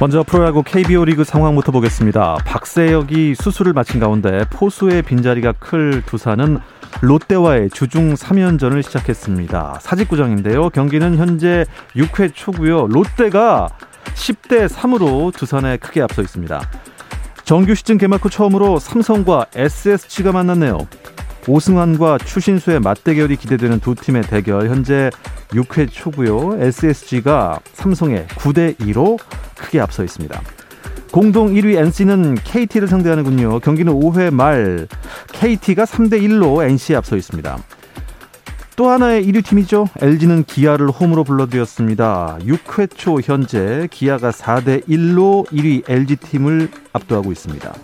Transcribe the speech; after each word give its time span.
먼저 0.00 0.22
프로야구 0.22 0.62
KBO 0.62 1.04
리그 1.04 1.24
상황부터 1.24 1.72
보겠습니다. 1.72 2.36
박세혁이 2.46 3.34
수술을 3.34 3.72
마친 3.72 3.98
가운데 3.98 4.44
포수의 4.48 5.02
빈자리가 5.02 5.54
클 5.58 6.02
두산은 6.06 6.58
롯데와의 7.00 7.70
주중 7.70 8.14
3연전을 8.14 8.84
시작했습니다. 8.84 9.80
사직구장인데요. 9.80 10.70
경기는 10.70 11.16
현재 11.16 11.64
6회 11.96 12.32
초고요. 12.32 12.86
롯데가 12.86 13.68
10대 14.14 14.68
3으로 14.68 15.36
두산에 15.36 15.78
크게 15.78 16.00
앞서 16.00 16.22
있습니다. 16.22 16.60
정규 17.42 17.74
시즌 17.74 17.98
개막 17.98 18.24
후 18.24 18.30
처음으로 18.30 18.78
삼성과 18.78 19.46
SSG가 19.52 20.30
만났네요. 20.30 20.78
오승환과 21.48 22.18
추신수의 22.18 22.80
맞대결이 22.80 23.36
기대되는 23.36 23.80
두 23.80 23.94
팀의 23.94 24.22
대결 24.22 24.68
현재 24.68 25.10
6회 25.48 25.90
초고요. 25.90 26.58
SSG가 26.60 27.60
삼성에 27.72 28.26
9대 28.26 28.76
2로 28.76 29.18
크게 29.56 29.80
앞서 29.80 30.04
있습니다. 30.04 30.40
공동 31.10 31.54
1위 31.54 31.76
NC는 31.76 32.36
KT를 32.44 32.86
상대하는군요. 32.86 33.60
경기는 33.60 33.92
5회 33.92 34.32
말 34.32 34.86
KT가 35.32 35.84
3대 35.84 36.20
1로 36.22 36.62
NC에 36.62 36.96
앞서 36.96 37.16
있습니다. 37.16 37.58
또 38.76 38.90
하나의 38.90 39.26
1위 39.26 39.44
팀이죠. 39.44 39.88
LG는 40.00 40.44
기아를 40.44 40.90
홈으로 40.90 41.24
불러들였습니다. 41.24 42.38
6회 42.42 42.94
초 42.94 43.20
현재 43.20 43.88
기아가 43.90 44.30
4대 44.30 44.86
1로 44.86 45.46
1위 45.48 45.82
LG 45.88 46.16
팀을 46.16 46.70
압도하고 46.92 47.32
있습니다. 47.32 47.74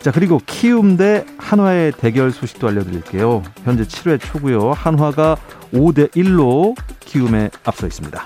자, 0.00 0.12
그리고 0.12 0.40
키움 0.46 0.96
대 0.96 1.24
한화의 1.38 1.92
대결 1.92 2.30
소식도 2.30 2.68
알려드릴게요. 2.68 3.42
현재 3.64 3.82
7회 3.84 4.20
초고요. 4.20 4.72
한화가 4.72 5.36
5대 5.72 6.10
1로 6.12 6.76
키움에 7.00 7.50
앞서 7.64 7.86
있습니다. 7.86 8.22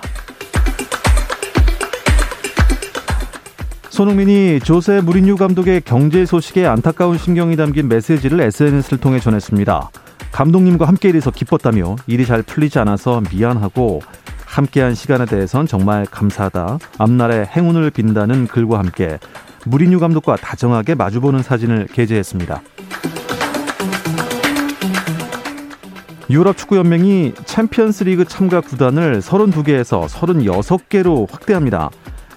손흥민이 3.89 4.61
조세 4.61 5.01
무리뉴 5.01 5.37
감독의 5.37 5.83
경제 5.83 6.25
소식에 6.25 6.67
안타까운 6.67 7.19
심경이 7.19 7.57
담긴 7.57 7.89
메시지를 7.89 8.41
SNS를 8.41 8.99
통해 8.99 9.21
전했습니다. 9.21 9.91
감독님과 10.33 10.89
함께 10.89 11.11
일해서 11.11 11.31
기뻤다며 11.31 11.97
일이 12.07 12.25
잘 12.25 12.43
풀리지 12.43 12.79
않아서 12.79 13.23
미안하고 13.31 14.01
함께한 14.47 14.95
시간에 14.95 15.27
대해선 15.27 15.67
정말 15.67 16.07
감사하다. 16.07 16.79
앞날에 16.99 17.45
행운을 17.45 17.91
빈다는 17.91 18.47
글과 18.47 18.79
함께 18.79 19.19
무리뉴 19.67 20.01
감독과 20.01 20.37
다정하게 20.37 20.95
마주보는 20.95 21.43
사진을 21.43 21.87
게재했습니다. 21.93 22.63
유럽 26.31 26.57
축구 26.57 26.77
연맹이 26.77 27.35
챔피언스 27.45 28.05
리그 28.05 28.25
참가 28.25 28.61
구단을 28.61 29.21
32개에서 29.21 30.09
36개로 30.09 31.31
확대합니다. 31.31 31.91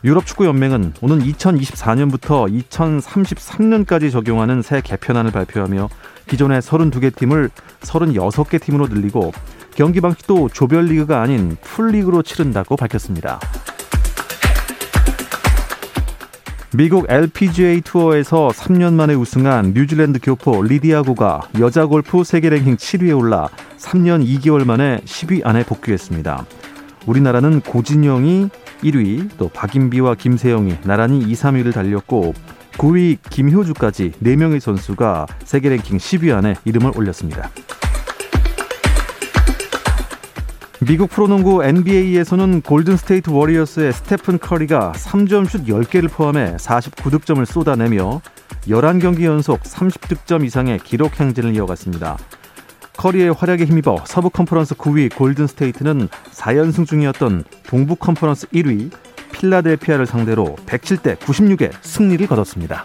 유럽 0.04 0.26
축구 0.26 0.46
연맹은 0.46 0.94
오는 1.02 1.20
2024년부터 1.20 2.70
2033년까지 2.70 4.12
적용하는 4.12 4.62
새 4.62 4.82
개편안을 4.82 5.32
발표하며 5.32 5.90
기존의 6.28 6.62
32개 6.62 7.16
팀을 7.16 7.50
36개 7.82 8.62
팀으로 8.62 8.88
늘리고 8.88 9.32
경기 9.76 10.02
방식도 10.02 10.50
조별 10.50 10.86
리그가 10.86 11.22
아닌 11.22 11.56
풀리그로 11.62 12.22
치른다고 12.22 12.76
밝혔습니다. 12.76 13.40
미국 16.76 17.06
LPGA 17.08 17.80
투어에서 17.80 18.50
3년 18.50 18.96
만에 18.96 19.14
우승한 19.14 19.72
뉴질랜드 19.74 20.20
교포 20.22 20.62
리디아 20.62 21.07
고가 21.07 21.44
여자 21.62 21.86
골프 21.86 22.26
세계 22.26 22.50
랭킹 22.50 22.76
7위에 22.76 23.18
올라 23.18 23.48
3년 23.78 24.26
2개월 24.28 24.66
만에 24.66 25.00
10위 25.06 25.46
안에 25.46 25.64
복귀했습니다. 25.64 26.46
우리나라는 27.06 27.62
고진영이 27.62 28.50
1위, 28.84 29.30
또 29.38 29.48
박인비와 29.48 30.16
김세영이 30.16 30.80
나란히 30.84 31.20
2, 31.20 31.32
3위를 31.32 31.74
달렸고 31.74 32.34
9위 32.74 33.20
김효주까지 33.30 34.12
4명의 34.22 34.60
선수가 34.60 35.28
세계 35.46 35.70
랭킹 35.70 35.98
10위 35.98 36.36
안에 36.36 36.56
이름을 36.66 36.92
올렸습니다. 36.94 37.52
미국 40.82 41.10
프로농구 41.10 41.64
NBA에서는 41.64 42.62
골든스테이트 42.62 43.30
워리어스의 43.30 43.94
스테픈 43.94 44.38
커리가 44.38 44.92
3점슛 44.94 45.68
10개를 45.68 46.12
포함해 46.12 46.58
49득점을 46.58 47.46
쏟아내며 47.46 48.22
11경기 48.68 49.24
연속 49.24 49.62
30득점 49.64 50.44
이상의 50.44 50.80
기록 50.80 51.20
행진을 51.20 51.56
이어갔습니다. 51.56 52.18
커리의 52.98 53.34
활약에 53.34 53.64
힘입어 53.64 54.04
서부 54.06 54.30
컨퍼런스 54.30 54.76
9위 54.76 55.16
골든스테이트는 55.16 56.10
4연승 56.32 56.86
중이었던 56.86 57.46
동부 57.68 57.96
컨퍼런스 57.96 58.48
1위 58.48 58.92
필라델피아를 59.32 60.06
상대로 60.06 60.58
107대 60.66 61.18
96의 61.18 61.72
승리를 61.82 62.28
거뒀습니다. 62.28 62.84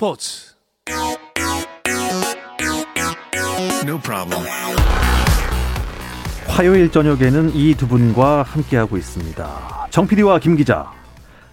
스포츠 0.00 0.54
No 3.84 3.98
problem. 4.00 4.48
화요일 6.48 6.90
저녁에는 6.90 7.50
이 7.54 7.74
두 7.74 7.86
분과 7.86 8.42
함께하고 8.44 8.96
있습니다. 8.96 9.46
정 9.90 10.06
PD와 10.06 10.38
김 10.38 10.56
기자. 10.56 10.90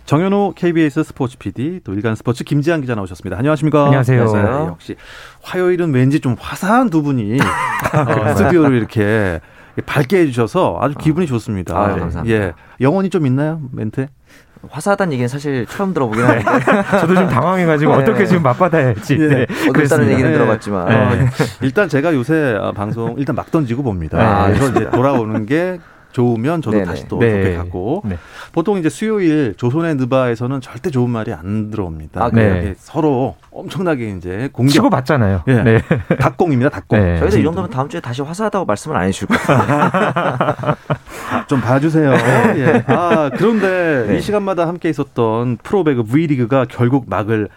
정현호 0.06 0.53
KBS 0.56 1.03
스포츠 1.03 1.38
PD 1.38 1.81
또 1.84 1.94
일간 1.94 2.16
스포츠 2.16 2.46
김지한 2.46 2.80
기자 2.80 2.96
나오셨습니다. 2.96 3.38
안녕하십니까? 3.38 3.84
안녕하세요. 3.88 4.25
네, 4.31 4.41
역시 4.68 4.96
화요일은 5.41 5.94
왠지 5.94 6.22
좀 6.22 6.38
화사한 6.40 6.90
두 6.90 7.03
분이 7.03 7.35
어, 7.44 8.34
스튜디오를 8.35 8.78
이렇게 8.78 9.41
밝게 9.85 10.19
해주셔서 10.19 10.78
아주 10.79 10.96
기분이 10.96 11.28
좋습니다. 11.28 11.75
아, 11.78 11.96
감사합니다. 11.97 12.34
예, 12.34 12.53
영혼이 12.79 13.09
좀 13.09 13.26
있나요 13.26 13.59
멘트에? 13.73 14.08
화사하다는 14.69 15.13
얘기는 15.13 15.27
사실 15.27 15.65
처음 15.67 15.93
들어보긴 15.93 16.23
하는데 16.23 16.45
저도 16.99 17.15
좀 17.15 17.27
당황해가지고 17.27 17.95
네. 17.95 18.03
어떻게 18.03 18.25
지금 18.25 18.43
맞받아야 18.43 18.87
할지 18.87 19.17
네. 19.17 19.27
네. 19.27 19.45
어둡다는 19.69 20.09
얘기는 20.11 20.29
네. 20.31 20.37
들어봤지만 20.37 20.87
어, 20.87 21.09
일단 21.61 21.89
제가 21.89 22.13
요새 22.13 22.55
어, 22.59 22.71
방송 22.71 23.15
일단 23.17 23.35
막 23.35 23.51
던지고 23.51 23.83
봅니다. 23.83 24.17
아, 24.19 24.47
그래서 24.47 24.69
이제 24.69 24.89
돌아오는 24.89 25.45
게 25.45 25.79
좋으면 26.17 26.64
저도 26.64 26.78
네네. 26.78 26.85
다시 26.85 27.08
또 27.08 27.19
네. 27.19 27.43
좋게 27.43 27.55
가고 27.58 28.02
네. 28.03 28.17
보통 28.52 28.79
이제 28.79 28.90
수요일 28.90 29.53
조선의 29.55 29.96
느바에서는 29.97 30.61
절대 30.61 30.90
좋은 30.90 31.11
말이 31.11 31.31
안 31.31 31.69
들어옵니다. 31.69 32.23
아? 32.23 32.28
이게 32.29 32.73
서로 32.79 33.35
엄청나게 33.52 34.09
이제 34.17 34.49
공격 34.52 34.72
치고 34.72 34.90
받잖아요. 34.90 35.43
예. 35.47 35.61
네. 35.61 35.81
닭공입니다. 36.19 36.72
닭공. 36.72 36.99
네. 36.99 37.19
저희도 37.19 37.37
이 37.37 37.43
정도면 37.43 37.69
다음 37.69 37.87
주에 37.87 37.99
다시 37.99 38.23
화사하다고 38.23 38.66
말씀을 38.66 38.97
안 38.97 39.08
해주실 39.08 39.28
거예요. 39.28 39.61
좀 41.47 41.61
봐주세요. 41.61 42.11
예. 42.55 42.84
아 42.87 43.29
그런데 43.37 44.05
네. 44.08 44.17
이 44.17 44.22
시간마다 44.22 44.67
함께 44.67 44.90
있었던 44.90 45.58
프로배구 45.61 46.03
V리그가 46.05 46.66
결국 46.67 47.05
막을 47.08 47.49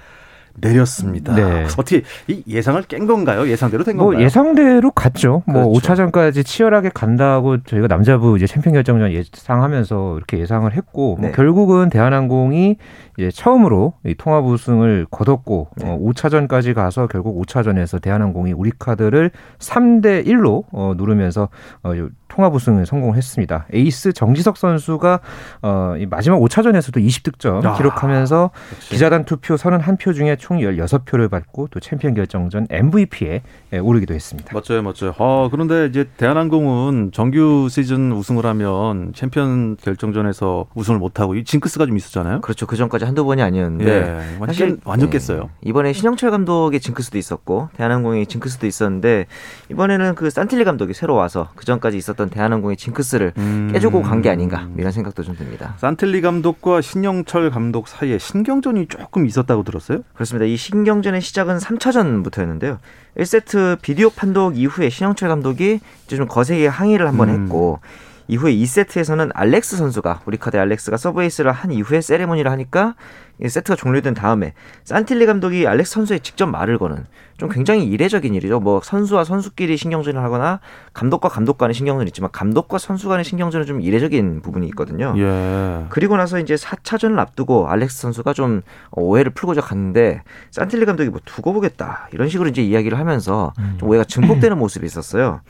내렸습니다. 0.55 1.35
네. 1.35 1.65
어떻게 1.65 2.03
이 2.29 2.43
예상을 2.47 2.81
깬 2.83 3.07
건가요? 3.07 3.49
예상대로 3.49 3.85
된뭐 3.85 4.07
건가요? 4.07 4.25
예상대로 4.25 4.91
갔죠. 4.91 5.43
뭐 5.47 5.69
그렇죠. 5.69 5.95
5차전까지 5.95 6.45
치열하게 6.45 6.91
간다고 6.93 7.63
저희가 7.63 7.87
남자부 7.89 8.37
이제 8.37 8.47
챔피언 8.47 8.75
결정전 8.75 9.13
예상하면서 9.13 10.17
이렇게 10.17 10.39
예상을 10.39 10.73
했고 10.73 11.17
뭐 11.17 11.29
네. 11.29 11.33
결국은 11.33 11.91
대한항공이 11.91 12.77
이제 13.19 13.31
처음으로 13.31 13.95
이 14.05 14.15
통합 14.15 14.45
우승을 14.45 15.07
거뒀고 15.11 15.69
네. 15.77 15.91
어, 15.91 15.99
5차전까지 15.99 16.75
가서 16.75 17.07
결국 17.07 17.41
5차전에서 17.43 18.01
대한항공이 18.01 18.53
우리 18.53 18.71
카드를 18.79 19.31
3대 19.59 20.27
1로 20.27 20.65
어, 20.73 20.95
누르면서 20.97 21.49
어, 21.85 21.97
요 21.97 22.09
통합 22.29 22.55
우승을 22.55 22.87
성공했습니다. 22.87 23.67
에이스 23.73 24.13
정지석 24.13 24.57
선수가 24.57 25.21
어, 25.63 25.95
이 25.99 26.07
마지막 26.07 26.39
5차전에서도 26.39 27.05
20득점 27.05 27.67
아, 27.67 27.77
기록하면서 27.77 28.51
역시. 28.73 28.91
기자단 28.91 29.25
투표 29.25 29.57
31표 29.57 30.15
중에 30.15 30.37
총 30.41 30.59
16표를 30.59 31.29
받고 31.31 31.69
또 31.71 31.81
챔피언 31.81 32.15
결정전 32.15 32.67
MVP에 32.71 33.43
오르기도 33.83 34.15
했습니다. 34.15 34.51
멋져요, 34.53 34.83
멋져요. 34.83 35.15
어, 35.19 35.49
그런데 35.51 35.87
이제 35.87 36.07
대한항공은 36.17 37.11
정규 37.13 37.69
시즌 37.71 38.13
우승을 38.13 38.47
하면 38.47 39.13
챔피언 39.15 39.77
결정전에서 39.77 40.67
우승을 40.75 40.99
못하고 40.99 41.35
이 41.35 41.45
징크스가 41.45 41.87
좀 41.87 41.97
있었잖아요. 41.97 42.41
그렇죠. 42.41 42.67
그 42.67 42.77
전까지 42.77 43.05
한두 43.05 43.25
번이 43.25 43.43
아니었는데 43.43 43.87
예, 43.87 44.37
완전, 44.39 44.81
완전 44.85 45.09
예, 45.13 45.19
깼어요. 45.19 45.51
이번에 45.63 45.93
신영철 45.93 46.31
감독의 46.31 46.81
징크스도 46.81 47.19
있었고 47.19 47.69
대한항공의 47.77 48.27
징크스도 48.27 48.67
있었는데 48.67 49.27
이번에는 49.71 50.15
그 50.15 50.31
산틸리 50.31 50.65
감독이 50.65 50.95
새로 50.95 51.15
와서 51.15 51.49
그 51.57 51.65
전까지 51.65 51.97
있었던 51.99 52.31
대한항공의 52.31 52.77
징크스를 52.77 53.33
음. 53.37 53.71
깨주고 53.73 54.03
간 54.03 54.21
게 54.21 54.29
아닌가 54.29 54.69
이런 54.77 54.93
생각도 54.93 55.23
좀 55.23 55.35
듭니다. 55.35 55.75
산틀리 55.79 56.21
감독과 56.21 56.83
신영철 56.83 57.51
감독 57.51 57.89
사이에 57.89 58.19
신경전이 58.19 58.87
조금 58.89 59.25
있었다고 59.25 59.63
들었어요? 59.63 60.01
그 60.15 60.25
렇습니다. 60.31 60.45
이 60.45 60.57
신경전의 60.57 61.21
시작은 61.21 61.59
3차전부터였는데요. 61.59 62.79
1세트 63.17 63.81
비디오 63.83 64.11
판독 64.11 64.57
이후에 64.57 64.89
신영철 64.89 65.29
감독이 65.29 65.81
이제 66.07 66.17
좀 66.17 66.29
거세게 66.29 66.67
항의를 66.67 67.09
한번 67.09 67.29
음. 67.29 67.43
했고 67.43 67.81
이후에 68.29 68.55
2세트에서는 68.55 69.31
알렉스 69.35 69.77
선수가 69.77 70.23
우리 70.27 70.37
카드 70.37 70.57
알렉스가 70.57 70.97
서브에이스를 70.97 71.51
한 71.51 71.73
이후에 71.73 72.01
세레모니를 72.01 72.51
하니까 72.53 72.95
이 73.30 73.30
세트가 73.49 73.77
종료된 73.77 74.15
다음에 74.15 74.53
산틸리 74.85 75.27
감독이 75.27 75.67
알렉스 75.67 75.93
선수에 75.93 76.19
직접 76.19 76.47
말을 76.47 76.79
거는 76.79 77.07
좀 77.39 77.49
굉장히 77.49 77.85
이례적인 77.85 78.35
일이죠. 78.35 78.61
뭐 78.61 78.81
선수와 78.85 79.25
선수끼리 79.25 79.79
신경전을 79.79 80.23
하거나 80.23 80.61
감독과 80.93 81.31
감독 81.31 81.57
간의 81.57 81.73
신경전이 81.75 82.09
있지만 82.09 82.31
감독과 82.33 82.77
선수 82.77 83.09
간의 83.09 83.25
신경전은 83.25 83.65
좀 83.67 83.81
이례적인 83.81 84.43
부분이 84.43 84.67
있거든요. 84.69 85.15
예. 85.17 85.87
그리고 85.89 86.19
나서 86.19 86.39
이제 86.39 86.55
4차전을 86.55 87.19
앞두고 87.19 87.69
알렉스 87.69 87.99
선수가 88.03 88.35
좀 88.35 88.61
오해를 88.93 89.33
풀고자 89.33 89.63
갔는데 89.63 90.23
산틸리 90.51 90.85
감독이 90.85 91.09
뭐 91.09 91.21
두고 91.25 91.55
보겠다 91.55 92.09
이런 92.13 92.29
식으로 92.29 92.51
이제 92.51 92.63
이야기를 92.63 92.99
하면서 92.99 93.55
좀 93.79 93.89
오해가 93.89 94.05
증폭되는 94.05 94.57
모습이 94.59 94.85
있었어요. 94.85 95.41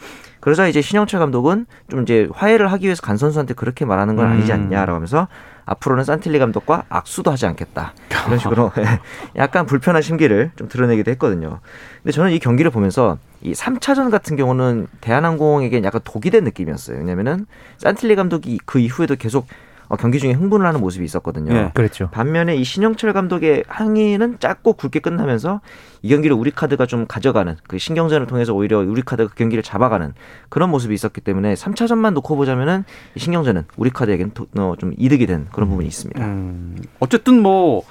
그러자 0.41 0.69
이제 0.69 0.81
신영철 0.81 1.21
감독은 1.21 1.67
좀 1.89 2.03
이제 2.03 2.29
화해를 2.33 2.73
하기 2.73 2.87
위해서 2.87 3.03
간 3.03 3.17
선수한테 3.17 3.55
그렇게 3.55 3.85
말하는 3.85 4.17
건 4.17 4.27
아니지 4.27 4.53
음. 4.53 4.69
않냐라고 4.69 4.95
하면서 4.95 5.29
앞으로는 5.71 6.03
산틸리 6.03 6.39
감독과 6.41 6.85
악수도 6.89 7.31
하지 7.31 7.47
않겠다 7.47 7.95
이런 8.27 8.39
식으로 8.39 8.73
약간 9.37 9.67
불편한 9.67 10.03
심기를 10.03 10.51
좀 10.57 10.69
드러내기도 10.69 11.11
했거든요. 11.13 11.61
근데 12.03 12.13
저는 12.13 12.33
이 12.33 12.39
경기를 12.39 12.71
보면서 12.71 13.19
이 13.41 13.53
3차전 13.53 14.11
같은 14.11 14.37
경우는 14.37 14.89
대한항공에게 15.01 15.83
약간 15.85 16.01
독이 16.05 16.31
된 16.31 16.45
느낌이었어요. 16.45 16.99
왜냐면은 16.99 17.47
산틸리 17.79 18.17
감독이 18.17 18.59
그 18.67 18.81
이후에도 18.81 19.15
계속 19.17 19.47
어, 19.91 19.97
경기 19.97 20.21
중에 20.21 20.31
흥분을 20.33 20.65
하는 20.67 20.81
모습이 20.81 21.05
있었거든요. 21.05 21.53
예. 21.53 21.71
그렇죠. 21.75 22.09
반면에 22.13 22.55
이 22.55 22.63
신영철 22.63 23.13
감독의 23.13 23.65
항의는 23.67 24.39
짧고 24.39 24.75
굵게 24.75 25.01
끝나면서 25.01 25.61
이 26.03 26.09
경기를 26.11 26.37
우리 26.37 26.53
카드가 26.53 26.87
좀 26.87 27.07
가져가는 27.09 27.57
그 27.67 27.77
신경전을 27.77 28.29
통해서 28.29 28.55
오히려 28.55 28.79
우리 28.79 29.03
카드가 29.03 29.31
그 29.31 29.35
경기를 29.35 29.65
잡아가는 29.65 30.15
그런 30.49 30.71
모습이 30.71 30.95
있었기 30.95 31.21
때문에 31.23 31.55
3차전만 31.55 32.13
놓고 32.15 32.37
보자면은 32.37 32.85
이 33.17 33.19
신경전은 33.19 33.65
우리 33.77 33.91
카드에게는 33.91 34.31
도- 34.33 34.47
어, 34.57 34.75
좀 34.79 34.93
이득이 34.97 35.27
된 35.27 35.47
그런 35.51 35.69
부분이 35.69 35.89
있습니다. 35.89 36.25
음, 36.25 36.77
어쨌든 37.01 37.43
뭐 37.43 37.83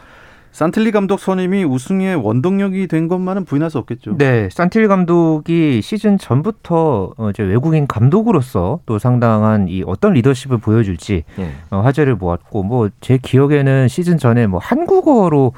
산틸리 0.51 0.91
감독 0.91 1.19
선임이 1.19 1.63
우승의 1.63 2.15
원동력이 2.15 2.87
된 2.87 3.07
것만은 3.07 3.45
부인할 3.45 3.69
수 3.69 3.77
없겠죠. 3.77 4.17
네, 4.17 4.49
산틸리 4.51 4.87
감독이 4.87 5.81
시즌 5.81 6.17
전부터 6.17 7.13
어, 7.17 7.29
이제 7.29 7.43
외국인 7.43 7.87
감독으로서 7.87 8.79
또 8.85 8.99
상당한 8.99 9.67
이 9.69 9.83
어떤 9.85 10.13
리더십을 10.13 10.57
보여줄지 10.57 11.23
예. 11.39 11.51
어, 11.71 11.81
화제를 11.81 12.15
모았고 12.15 12.63
뭐 12.63 12.89
제 13.01 13.17
기억에는 13.17 13.87
시즌 13.87 14.17
전에 14.17 14.47
뭐 14.47 14.59
한국어로 14.59 15.53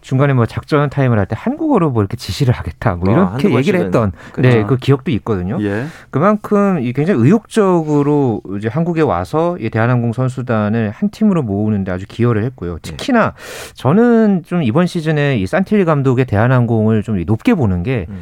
중간에 0.00 0.32
뭐 0.32 0.46
작전 0.46 0.88
타임을 0.88 1.18
할 1.18 1.26
때 1.26 1.36
한국어로 1.38 1.90
뭐 1.90 2.02
이렇게 2.02 2.16
지시를 2.16 2.54
하겠다 2.54 2.94
뭐 2.96 3.08
어, 3.08 3.12
이렇게 3.12 3.30
한두 3.30 3.58
얘기를 3.58 3.80
했던 3.80 4.12
그렇죠. 4.32 4.56
네 4.56 4.64
그 4.64 4.76
기억도 4.78 5.10
있거든요. 5.12 5.58
예. 5.62 5.84
그만큼 6.10 6.78
이 6.80 6.92
굉장히 6.92 7.20
의욕적으로 7.22 8.40
이제 8.56 8.68
한국에 8.68 9.02
와서 9.02 9.56
이 9.60 9.70
대한항공 9.70 10.12
선수단을 10.12 10.90
한 10.94 11.10
팀으로 11.10 11.42
모으는데 11.42 11.92
아주 11.92 12.06
기여를 12.08 12.44
했고요. 12.44 12.78
특히나 12.82 13.34
저는 13.74 14.42
좀 14.46 14.62
이번 14.62 14.86
시즌에 14.86 15.36
이 15.38 15.46
산틸리 15.46 15.84
감독의 15.84 16.24
대한항공을 16.24 17.02
좀 17.02 17.22
높게 17.24 17.54
보는 17.54 17.82
게 17.82 18.06
음. 18.08 18.20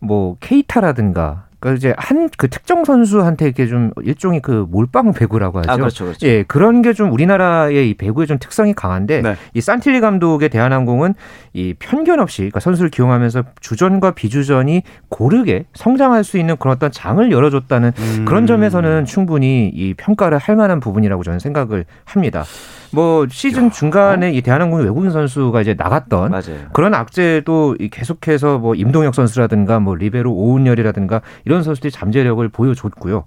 뭐 0.00 0.36
케이타라든가 0.40 1.47
그러니까 1.60 1.76
이제 1.76 1.94
한 1.98 2.28
그 2.36 2.48
특정 2.48 2.84
선수한테 2.84 3.46
이렇게 3.46 3.66
좀 3.66 3.90
일종의 4.02 4.40
그 4.42 4.66
몰빵 4.70 5.12
배구라고 5.12 5.58
하죠. 5.60 5.70
아 5.70 5.76
그렇죠, 5.76 6.04
그렇죠. 6.04 6.26
예, 6.26 6.42
그런 6.44 6.82
게 6.82 6.92
좀 6.92 7.12
우리나라의 7.12 7.90
이 7.90 7.94
배구의 7.94 8.26
좀 8.26 8.38
특성이 8.38 8.74
강한데 8.74 9.22
네. 9.22 9.36
이 9.54 9.60
산틸리 9.60 10.00
감독의 10.00 10.48
대한항공은 10.48 11.14
이 11.52 11.74
편견 11.78 12.20
없이 12.20 12.42
그러니까 12.42 12.60
선수를 12.60 12.90
기용하면서 12.90 13.42
주전과 13.60 14.12
비주전이 14.12 14.82
고르게 15.08 15.64
성장할 15.74 16.24
수 16.24 16.38
있는 16.38 16.56
그런 16.56 16.76
어떤 16.76 16.90
장을 16.92 17.30
열어줬다는 17.30 17.92
음. 17.98 18.24
그런 18.26 18.46
점에서는 18.46 19.04
충분히 19.04 19.70
이 19.74 19.94
평가를 19.94 20.38
할 20.38 20.56
만한 20.56 20.80
부분이라고 20.80 21.22
저는 21.24 21.38
생각을 21.38 21.84
합니다. 22.04 22.44
뭐 22.90 23.26
시즌 23.28 23.70
중간에 23.70 24.32
이 24.32 24.40
대한항공의 24.42 24.86
외국인 24.86 25.10
선수가 25.10 25.60
이제 25.60 25.74
나갔던 25.74 26.30
맞아요. 26.30 26.68
그런 26.72 26.94
악재도 26.94 27.76
이 27.80 27.88
계속해서 27.88 28.58
뭐 28.58 28.74
임동혁 28.74 29.14
선수라든가 29.14 29.80
뭐 29.80 29.94
리베로 29.94 30.32
오은렬이라든가 30.32 31.20
이런 31.44 31.62
선수들이 31.62 31.90
잠재력을 31.90 32.46
보여줬고요. 32.48 33.24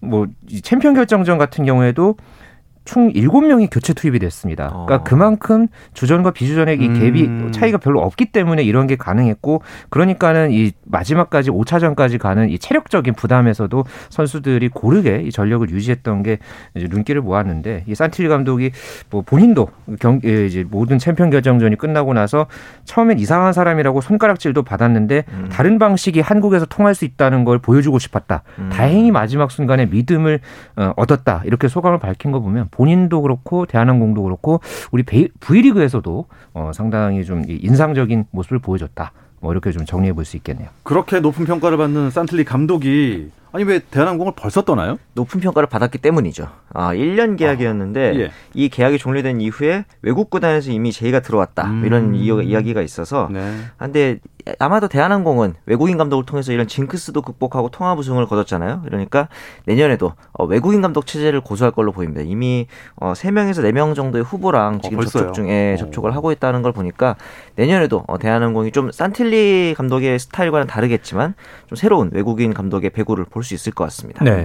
뭐 0.00 0.50
이 0.50 0.62
챔피언 0.62 0.94
결정전 0.94 1.38
같은 1.38 1.64
경우에도 1.64 2.16
총 2.84 3.12
7명이 3.12 3.68
교체 3.70 3.92
투입이 3.92 4.18
됐습니다. 4.18 4.68
그러니까 4.68 4.96
어. 4.96 5.04
그만큼 5.04 5.68
주전과 5.94 6.32
비주전의 6.32 6.78
이 6.78 6.88
음. 6.88 6.94
갭이 6.94 7.52
차이가 7.52 7.78
별로 7.78 8.00
없기 8.00 8.26
때문에 8.26 8.62
이런 8.62 8.86
게 8.86 8.96
가능했고 8.96 9.62
그러니까는 9.90 10.50
이 10.52 10.72
마지막까지 10.84 11.50
5차전까지 11.50 12.18
가는 12.18 12.48
이 12.50 12.58
체력적인 12.58 13.14
부담에서도 13.14 13.84
선수들이 14.10 14.68
고르게 14.68 15.22
이 15.24 15.30
전력을 15.30 15.68
유지했던 15.70 16.22
게 16.22 16.38
눈길을 16.74 17.22
모았는데 17.22 17.84
이 17.86 17.94
산틸리 17.94 18.28
감독이 18.28 18.72
뭐 19.10 19.22
본인도 19.22 19.68
경 20.00 20.20
예, 20.24 20.46
이제 20.46 20.64
모든 20.68 20.98
챔피언 20.98 21.30
결정전이 21.30 21.76
끝나고 21.76 22.12
나서 22.14 22.46
처음엔 22.84 23.18
이상한 23.18 23.52
사람이라고 23.52 24.00
손가락질도 24.00 24.62
받았는데 24.62 25.24
음. 25.28 25.48
다른 25.50 25.78
방식이 25.78 26.20
한국에서 26.20 26.66
통할 26.66 26.94
수 26.94 27.04
있다는 27.04 27.44
걸 27.44 27.58
보여주고 27.58 27.98
싶었다. 27.98 28.42
음. 28.58 28.70
다행히 28.72 29.10
마지막 29.10 29.50
순간에 29.50 29.86
믿음을 29.86 30.40
어, 30.76 30.92
얻었다. 30.96 31.42
이렇게 31.44 31.68
소감을 31.68 31.98
밝힌 31.98 32.32
거 32.32 32.40
보면 32.40 32.68
본인도 32.72 33.22
그렇고 33.22 33.66
대한항공도 33.66 34.22
그렇고 34.24 34.60
우리 34.90 35.04
V리그에서도 35.04 36.24
어, 36.54 36.70
상당히 36.74 37.24
좀이 37.24 37.46
인상적인 37.62 38.24
모습을 38.32 38.58
보여줬다. 38.58 39.12
뭐 39.40 39.52
이렇게 39.52 39.70
좀 39.72 39.84
정리해 39.84 40.12
볼 40.12 40.24
수 40.24 40.36
있겠네요. 40.36 40.68
그렇게 40.84 41.20
높은 41.20 41.44
평가를 41.44 41.76
받는 41.78 42.10
산틀리 42.10 42.44
감독이 42.44 43.30
아니 43.54 43.64
왜 43.64 43.80
대한항공을 43.80 44.32
벌써 44.34 44.62
떠나요? 44.62 44.98
높은 45.14 45.40
평가를 45.40 45.68
받았기 45.68 45.98
때문이죠. 45.98 46.48
아, 46.72 46.94
1년 46.94 47.36
계약이었는데 47.36 48.14
예. 48.20 48.30
이 48.54 48.68
계약이 48.70 48.96
종료된 48.98 49.42
이후에 49.42 49.84
외국 50.00 50.30
구단에서 50.30 50.70
이미 50.70 50.90
제의가 50.90 51.20
들어왔다. 51.20 51.66
음. 51.66 51.82
이런 51.84 52.14
이- 52.14 52.24
이야기가 52.28 52.80
있어서 52.80 53.28
네. 53.30 53.40
아, 53.76 53.84
근데 53.86 54.18
아마도 54.58 54.88
대한항공은 54.88 55.54
외국인 55.66 55.98
감독을 55.98 56.24
통해서 56.26 56.52
이런 56.52 56.66
징크스도 56.66 57.22
극복하고 57.22 57.68
통합 57.68 57.98
우승을 57.98 58.26
거뒀잖아요. 58.26 58.82
그러니까 58.84 59.28
내년에도 59.66 60.14
어, 60.32 60.44
외국인 60.44 60.82
감독 60.82 61.06
체제를 61.06 61.40
고수할 61.40 61.70
걸로 61.72 61.92
보입니다. 61.92 62.22
이미 62.22 62.66
어, 62.96 63.12
3명에서 63.12 63.62
4명 63.62 63.94
정도의 63.94 64.24
후보랑 64.24 64.80
지금 64.80 64.96
벌써요? 64.98 65.24
접촉 65.24 65.34
중에 65.34 65.74
오. 65.74 65.76
접촉을 65.76 66.14
하고 66.14 66.32
있다는 66.32 66.62
걸 66.62 66.72
보니까 66.72 67.16
내년에도 67.56 68.04
어, 68.08 68.18
대한항공이 68.18 68.72
좀 68.72 68.90
산틸리 68.90 69.74
감독의 69.76 70.18
스타일과는 70.18 70.66
다르겠지만 70.66 71.34
좀 71.68 71.76
새로운 71.76 72.10
외국인 72.12 72.54
감독의 72.54 72.90
배구를 72.90 73.24
볼 73.26 73.42
수 73.42 73.54
있을 73.54 73.72
것 73.72 73.84
같습니다. 73.84 74.24
네. 74.24 74.44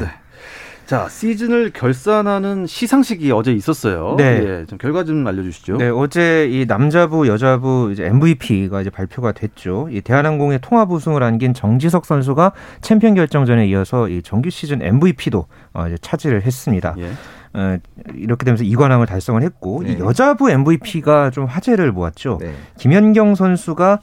자 0.88 1.10
시즌을 1.10 1.72
결산하는 1.74 2.66
시상식이 2.66 3.30
어제 3.34 3.52
있었어요. 3.52 4.16
네. 4.18 4.24
예, 4.42 4.66
좀 4.68 4.78
결과 4.78 5.04
좀 5.04 5.28
알려주시죠. 5.28 5.76
네, 5.76 5.90
어제 5.90 6.48
이 6.50 6.66
남자부, 6.66 7.28
여자부 7.28 7.90
이제 7.92 8.06
MVP가 8.06 8.80
이제 8.80 8.90
발표가 8.90 9.34
됐죠. 9.34 9.90
이 9.92 10.00
대한항공의 10.00 10.60
통합 10.62 10.90
우승을 10.90 11.22
안긴 11.24 11.54
정지석 11.54 12.06
선수가 12.06 12.54
챔피언 12.80 13.16
결정전에 13.16 13.68
이어서 13.68 14.08
이 14.08 14.22
정규 14.22 14.50
시즌 14.50 14.82
MVP도 14.82 15.48
어, 15.74 15.88
이제 15.88 15.98
차지를 16.00 16.44
했습니다. 16.44 16.96
예. 17.00 17.12
어, 17.54 17.78
이렇게 18.16 18.46
되면서 18.46 18.64
이관왕을 18.64 19.08
달성을 19.08 19.42
했고 19.42 19.84
네. 19.84 19.92
이 19.92 20.00
여자부 20.00 20.50
MVP가 20.50 21.32
좀 21.32 21.48
화제를 21.48 21.92
모았죠. 21.92 22.38
네. 22.40 22.54
김연경 22.78 23.36
선수가 23.36 23.92
어, 23.94 24.00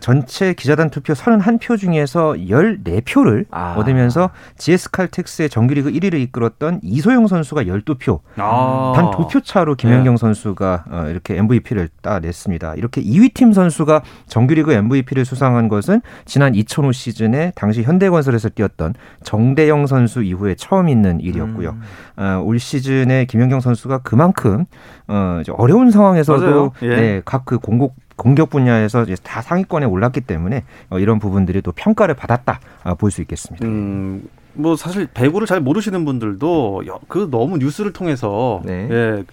전체 0.00 0.52
기자단 0.52 0.90
투표 0.90 1.12
31표 1.12 1.78
중에서 1.78 2.32
14표를 2.32 3.46
아. 3.50 3.74
얻으면서 3.76 4.30
GS 4.58 4.90
칼텍스의 4.90 5.48
정규리그 5.48 5.90
1위를 5.92 6.14
이끌었던 6.20 6.80
이소영 6.82 7.26
선수가 7.26 7.64
12표, 7.64 8.20
아. 8.36 8.92
단두 8.94 9.28
표 9.28 9.40
차로 9.40 9.74
김연경 9.74 10.16
선수가 10.16 10.84
어, 10.90 11.06
이렇게 11.08 11.36
MVP를 11.36 11.88
따냈습니다. 12.02 12.74
이렇게 12.74 13.02
2위 13.02 13.34
팀 13.34 13.52
선수가 13.52 14.02
정규리그 14.26 14.72
MVP를 14.72 15.24
수상한 15.24 15.68
것은 15.68 16.00
지난 16.24 16.54
2005 16.54 16.92
시즌에 16.92 17.52
당시 17.54 17.82
현대건설에서 17.82 18.50
뛰었던 18.50 18.94
정대영 19.24 19.86
선수 19.86 20.22
이후에 20.22 20.54
처음 20.54 20.88
있는 20.88 21.20
일이었고요. 21.20 21.70
음. 21.70 22.22
어, 22.22 22.42
올 22.44 22.58
시즌에 22.58 23.24
김연경 23.24 23.60
선수가 23.60 23.98
그만큼 23.98 24.64
어, 25.08 25.42
어려운 25.56 25.90
상황에서도. 25.90 26.72
예. 26.82 26.88
네, 26.88 27.22
각그 27.24 27.58
공격 27.58 27.94
공격 28.20 28.50
분야에서 28.50 29.02
이제 29.04 29.16
다 29.22 29.40
상위권에 29.40 29.86
올랐기 29.86 30.20
때문에 30.20 30.64
어, 30.90 30.98
이런 30.98 31.18
부분들이 31.18 31.62
또 31.62 31.72
평가를 31.72 32.14
받았다 32.14 32.60
어, 32.84 32.94
볼수 32.96 33.22
있겠습니다. 33.22 33.66
음, 33.66 34.28
뭐 34.52 34.76
사실 34.76 35.06
배구를 35.06 35.46
잘 35.46 35.60
모르시는 35.60 36.04
분들도 36.04 36.82
여- 36.86 37.00
그 37.08 37.28
너무 37.30 37.56
뉴스를 37.56 37.92
통해서 37.94 38.60
네. 38.64 38.88
예. 38.90 39.24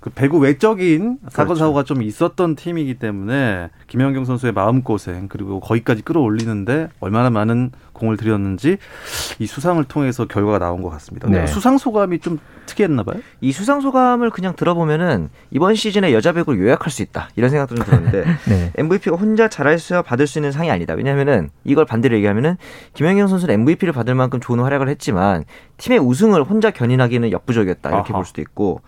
그 0.00 0.10
배구 0.10 0.38
외적인 0.38 1.18
사건 1.30 1.46
그렇죠. 1.46 1.58
사고가 1.60 1.84
좀 1.84 2.02
있었던 2.02 2.56
팀이기 2.56 2.94
때문에 2.98 3.70
김연경 3.86 4.24
선수의 4.26 4.52
마음 4.52 4.82
고생 4.82 5.28
그리고 5.28 5.60
거기까지 5.60 6.02
끌어올리는데 6.02 6.88
얼마나 7.00 7.30
많은 7.30 7.70
공을 7.94 8.18
들였는지 8.18 8.76
이 9.38 9.46
수상을 9.46 9.82
통해서 9.84 10.26
결과가 10.26 10.58
나온 10.58 10.82
것 10.82 10.90
같습니다. 10.90 11.28
네. 11.28 11.46
수상 11.46 11.78
소감이 11.78 12.18
좀 12.18 12.38
특이했나 12.66 13.02
봐요. 13.02 13.20
이 13.40 13.52
수상 13.52 13.80
소감을 13.80 14.30
그냥 14.30 14.54
들어보면은 14.56 15.30
이번 15.50 15.74
시즌에 15.74 16.12
여자 16.12 16.32
배구를 16.32 16.60
요약할 16.60 16.90
수 16.90 17.02
있다 17.02 17.28
이런 17.36 17.50
생각도 17.50 17.74
좀 17.76 17.84
들었는데 17.84 18.24
네. 18.48 18.72
MVP가 18.76 19.16
혼자 19.16 19.48
잘했어야 19.48 20.02
받을 20.02 20.26
수 20.26 20.38
있는 20.38 20.52
상이 20.52 20.70
아니다. 20.70 20.94
왜냐하면은 20.94 21.50
이걸 21.64 21.86
반대로 21.86 22.16
얘기하면은 22.16 22.56
김연경 22.94 23.28
선수는 23.28 23.54
MVP를 23.54 23.92
받을 23.94 24.14
만큼 24.14 24.40
좋은 24.40 24.60
활약을 24.60 24.88
했지만 24.88 25.44
팀의 25.78 25.98
우승을 26.00 26.42
혼자 26.42 26.70
견인하기는 26.70 27.30
역부족이었다 27.32 27.90
이렇게 27.90 28.12
아하. 28.12 28.18
볼 28.18 28.24
수도 28.24 28.40
있고 28.42 28.80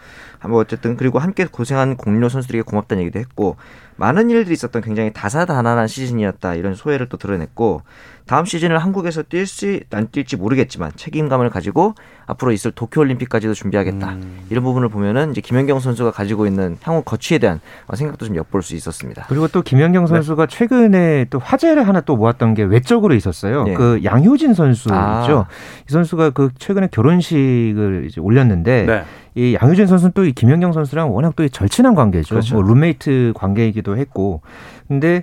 뭐 0.49 0.61
어쨌든 0.61 0.97
그리고 0.97 1.19
함께 1.19 1.45
고생한 1.45 1.97
공료 1.97 2.29
선수들에게 2.29 2.63
고맙다는 2.63 3.03
얘기도 3.03 3.19
했고 3.19 3.57
많은 3.97 4.31
일들이 4.31 4.53
있었던 4.53 4.83
굉장히 4.83 5.13
다사다난한 5.13 5.89
시즌이었다 5.89 6.55
이런 6.55 6.75
소회를 6.75 7.09
또 7.09 7.17
드러냈고 7.17 7.83
다음 8.27 8.45
시즌을 8.45 8.79
한국에서 8.79 9.23
뛸지 9.23 9.85
안 9.95 10.09
뛸지 10.09 10.37
모르겠지만 10.37 10.93
책임감을 10.97 11.51
가지고 11.51 11.95
앞으로 12.27 12.53
있을 12.53 12.73
도쿄올림픽까지도 12.73 13.55
준비하겠다 13.55 14.09
음. 14.09 14.41
이런 14.51 14.65
부분을 14.65 14.89
보면은 14.89 15.31
이제 15.31 15.41
김연경 15.41 15.79
선수가 15.81 16.11
가지고 16.11 16.47
있는 16.47 16.77
향후 16.83 17.03
거취에 17.03 17.39
대한 17.39 17.61
생각도 17.95 18.27
좀 18.27 18.37
엿볼 18.37 18.63
수 18.63 18.75
있었습니다. 18.75 19.27
그리고 19.29 19.49
또 19.49 19.63
김연경 19.63 20.07
선수가 20.07 20.47
최근에 20.47 21.27
또 21.31 21.39
화제를 21.39 21.87
하나 21.87 22.01
또 22.01 22.17
모았던 22.17 22.55
게 22.55 22.63
외적으로 22.65 23.15
있었어요. 23.15 23.65
네. 23.65 23.75
그 23.75 24.01
양효진 24.05 24.55
선수 24.55 24.89
아. 24.93 25.23
있죠. 25.23 25.47
이 25.89 25.93
선수가 25.93 26.31
그 26.31 26.51
최근에 26.59 26.89
결혼식을 26.91 28.07
이제 28.09 28.21
올렸는데 28.21 28.85
네. 28.87 29.05
이 29.35 29.55
양효진 29.61 29.87
선수는 29.87 30.13
또 30.13 30.25
이 30.27 30.33
김연경 30.33 30.73
선수랑 30.73 31.15
워낙 31.15 31.37
또이 31.37 31.51
절친한 31.51 31.95
관계죠. 31.95 32.31
그렇죠. 32.35 32.55
뭐 32.57 32.65
룸메이트 32.65 33.33
관계이기도 33.37 33.97
했고. 33.97 34.41
근데 34.89 35.17
요- 35.17 35.21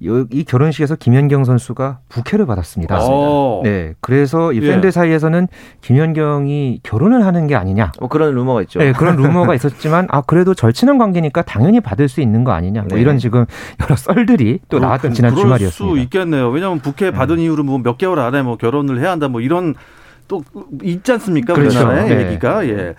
이 0.00 0.44
결혼식에서 0.44 0.96
김연경 0.96 1.44
선수가 1.44 2.00
부케를 2.08 2.44
받았습니다. 2.46 2.98
어. 3.00 3.60
네. 3.64 3.94
그래서 4.00 4.52
이 4.52 4.60
예. 4.60 4.68
팬들 4.68 4.92
사이에서는 4.92 5.48
김연경이 5.80 6.80
결혼을 6.82 7.24
하는 7.24 7.46
게 7.46 7.54
아니냐. 7.54 7.92
뭐 8.00 8.08
그런 8.08 8.34
루머가 8.34 8.62
있죠. 8.62 8.80
네, 8.80 8.92
그런 8.92 9.16
루머가 9.16 9.54
있었지만 9.54 10.08
아 10.10 10.20
그래도 10.20 10.52
절친한 10.52 10.98
관계니까 10.98 11.42
당연히 11.42 11.80
받을 11.80 12.08
수 12.08 12.20
있는 12.20 12.44
거 12.44 12.52
아니냐. 12.52 12.82
뭐 12.82 12.96
네. 12.96 13.00
이런 13.00 13.18
지금 13.18 13.46
여러 13.80 13.96
썰들이 13.96 14.60
또 14.68 14.78
나왔던 14.78 15.14
지난 15.14 15.30
그럴 15.32 15.44
주말이었습니다. 15.44 15.94
수 15.96 15.98
있겠네요. 16.04 16.50
왜냐하면 16.50 16.80
부캐 16.80 17.10
받은 17.12 17.38
이후로 17.38 17.62
뭐 17.62 17.78
몇 17.78 17.96
개월 17.98 18.18
안에 18.18 18.42
뭐 18.42 18.56
결혼을 18.56 19.00
해야 19.00 19.10
한다 19.10 19.28
뭐 19.28 19.40
이런 19.40 19.74
또 20.28 20.42
있지 20.82 21.12
않습니까? 21.12 21.54
그렇죠. 21.54 21.90
네. 21.92 22.26
얘기가 22.28 22.66
예. 22.68 22.94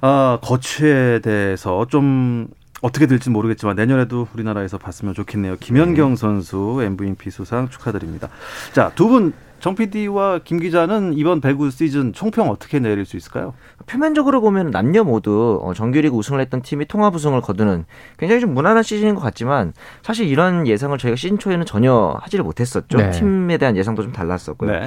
아 0.00 0.38
거취에 0.42 1.20
대해서 1.20 1.86
좀 1.88 2.48
어떻게 2.80 3.06
될지 3.06 3.30
모르겠지만 3.30 3.76
내년에도 3.76 4.28
우리나라에서 4.34 4.78
봤으면 4.78 5.14
좋겠네요. 5.14 5.56
김연경 5.58 6.16
선수 6.16 6.80
MVP 6.82 7.30
수상 7.30 7.68
축하드립니다. 7.68 8.28
자, 8.72 8.92
두 8.94 9.08
분 9.08 9.32
정 9.60 9.74
PD와 9.74 10.38
김 10.44 10.60
기자는 10.60 11.14
이번 11.14 11.40
배구 11.40 11.70
시즌 11.70 12.12
총평 12.12 12.48
어떻게 12.48 12.78
내릴 12.78 13.04
수 13.04 13.16
있을까요? 13.16 13.54
표면적으로 13.86 14.40
보면 14.40 14.70
남녀 14.70 15.02
모두 15.02 15.58
어, 15.64 15.74
정규리그 15.74 16.14
우승을 16.14 16.40
했던 16.40 16.62
팀이 16.62 16.86
통합 16.86 17.14
우승을 17.14 17.40
거두는 17.40 17.84
굉장히 18.18 18.40
좀 18.40 18.54
무난한 18.54 18.84
시즌인 18.84 19.16
것 19.16 19.20
같지만 19.20 19.72
사실 20.02 20.28
이런 20.28 20.68
예상을 20.68 20.96
저희가 20.96 21.16
시즌 21.16 21.38
초에는 21.38 21.66
전혀 21.66 22.16
하지를 22.20 22.44
못했었죠. 22.44 22.98
네. 22.98 23.10
팀에 23.10 23.58
대한 23.58 23.76
예상도 23.76 24.02
좀 24.04 24.12
달랐었고요. 24.12 24.70
네. 24.70 24.86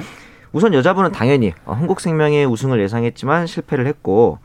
우선 0.52 0.72
여자분은 0.72 1.12
당연히 1.12 1.52
어, 1.66 1.74
한국생명의 1.74 2.46
우승을 2.46 2.80
예상했지만 2.80 3.46
실패를 3.46 3.86
했고 3.86 4.38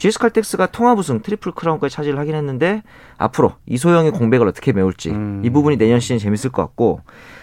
GS칼텍스가 0.00 0.66
통합 0.66 0.98
우승 0.98 1.20
트리플 1.20 1.52
크라운까지 1.52 1.94
차지를 1.94 2.18
하긴 2.18 2.34
했는데 2.34 2.82
앞으로 3.18 3.52
이소영의 3.66 4.12
공백을 4.12 4.48
어떻게 4.48 4.72
메울지 4.72 5.10
음. 5.10 5.42
이 5.44 5.50
부분이 5.50 5.76
내년 5.76 6.00
시즌 6.00 6.18
재밌을 6.18 6.50
것 6.50 6.62
같고 6.62 7.00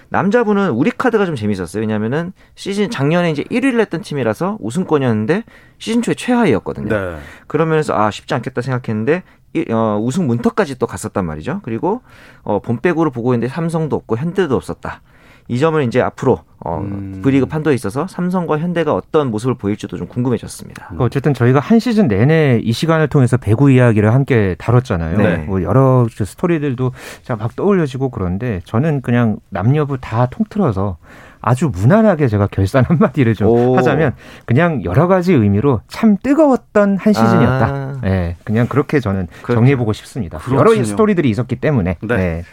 남자부는 0.10 0.72
우리 0.72 0.90
카드가 0.90 1.26
좀 1.26 1.36
재밌었어요. 1.36 1.82
왜냐면은 1.82 2.34
시즌 2.56 2.90
작년에 2.90 3.30
이제 3.30 3.44
1위를 3.44 3.80
했던 3.80 4.02
팀이라서 4.02 4.58
우승권이었는데 4.60 5.44
시즌 5.78 6.02
초에 6.02 6.16
최하위였거든요. 6.16 6.88
네. 6.90 7.18
그런 7.46 7.70
면에서 7.70 7.94
아 7.94 8.10
쉽지 8.10 8.34
않겠다 8.34 8.62
생각했는데 8.62 9.22
이- 9.54 9.72
어, 9.72 10.00
우승 10.02 10.26
문턱까지 10.26 10.80
또 10.80 10.88
갔었단 10.88 11.26
말이죠. 11.26 11.60
그리고 11.64 12.02
어, 12.42 12.60
봄배구를 12.60 13.12
보고 13.12 13.34
있는데 13.34 13.54
삼성도 13.54 13.96
없고 13.98 14.18
현대도 14.18 14.56
없었다. 14.56 15.02
이 15.48 15.60
점을 15.60 15.82
이제 15.84 16.02
앞으로 16.02 16.42
어, 16.60 16.80
음. 16.80 17.22
V리그 17.24 17.46
판도에 17.46 17.74
있어서 17.76 18.08
삼성과 18.08 18.58
현대가 18.58 18.94
어떤 18.94 19.30
모습을 19.32 19.56
보일지도 19.56 19.98
좀 19.98 20.08
궁금해졌습니다. 20.08 20.86
그러니까 20.86 21.06
어쨌든 21.06 21.34
저희가 21.34 21.60
한 21.60 21.80
시즌 21.80 22.08
내내 22.08 22.60
이 22.64 22.74
시간을 22.74 23.08
통해서 23.08 23.38
배구 23.38 23.72
이야기를 23.72 24.14
함께 24.14 24.56
다뤘잖아요. 24.58 25.18
네. 25.18 25.38
뭐 25.38 25.62
여러 25.64 26.08
그 26.18 26.26
스토리들도 26.26 26.92
자막 27.24 27.56
떠올려지고 27.56 28.10
그런데 28.10 28.62
저는 28.66 29.02
그냥 29.02 29.38
남녀부 29.50 30.00
다 30.00 30.26
통틀어서 30.26 30.98
아주 31.40 31.70
무난하게 31.72 32.28
제가 32.28 32.48
결산 32.48 32.84
한마디를 32.84 33.36
좀 33.36 33.48
오. 33.48 33.78
하자면 33.78 34.16
그냥 34.46 34.84
여러 34.84 35.08
가지 35.08 35.34
의미로 35.34 35.82
참 35.88 36.18
뜨거웠던 36.22 36.98
한 36.98 37.14
시즌이었다. 37.14 37.66
아. 37.66 38.00
네, 38.02 38.36
그냥 38.44 38.68
그렇게 38.68 39.00
저는 39.00 39.28
그렇죠. 39.44 39.54
정리해보고 39.60 39.94
싶습니다. 39.94 40.40
그렇군요. 40.40 40.72
여러 40.76 40.84
스토리들이 40.84 41.30
있었기 41.30 41.58
때문에. 41.58 41.98
네. 42.02 42.18
네. 42.18 42.44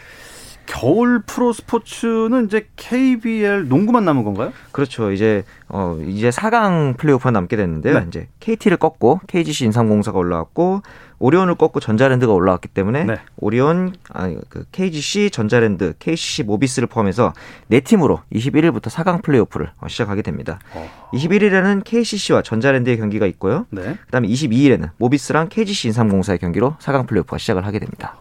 겨울 0.65 1.21
프로 1.25 1.53
스포츠는 1.53 2.45
이제 2.45 2.67
KBL 2.75 3.67
농구만 3.67 4.05
남은 4.05 4.23
건가요? 4.23 4.51
그렇죠. 4.71 5.11
이제 5.11 5.43
어 5.67 5.97
이제 6.07 6.29
4강 6.29 6.97
플레이오프가 6.97 7.31
남게 7.31 7.55
됐는데요. 7.55 7.99
네. 7.99 8.05
이제 8.07 8.27
KT를 8.39 8.77
꺾고 8.77 9.21
KGC 9.27 9.65
인삼공사가 9.65 10.17
올라왔고 10.17 10.81
오리온을 11.19 11.55
꺾고 11.55 11.79
전자랜드가 11.79 12.33
올라왔기 12.33 12.67
때문에 12.67 13.05
네. 13.05 13.15
오리온 13.37 13.93
아니 14.09 14.37
그 14.49 14.65
KGC 14.71 15.29
전자랜드 15.31 15.93
KCC 15.99 16.43
모비스를 16.43 16.87
포함해서 16.87 17.33
네 17.67 17.79
팀으로 17.79 18.21
21일부터 18.33 18.89
4강 18.89 19.23
플레이오프를 19.23 19.71
어, 19.79 19.87
시작하게 19.87 20.21
됩니다. 20.21 20.59
어. 20.73 20.89
21일에는 21.13 21.83
KCC와 21.83 22.41
전자랜드의 22.41 22.97
경기가 22.97 23.25
있고요. 23.27 23.65
네. 23.69 23.97
그다음에 24.05 24.27
22일에는 24.27 24.89
모비스랑 24.97 25.49
KGC 25.49 25.87
인삼공사의 25.89 26.39
경기로 26.39 26.75
4강 26.79 27.07
플레이오프가 27.07 27.37
시작을 27.37 27.65
하게 27.65 27.79
됩니다. 27.79 28.17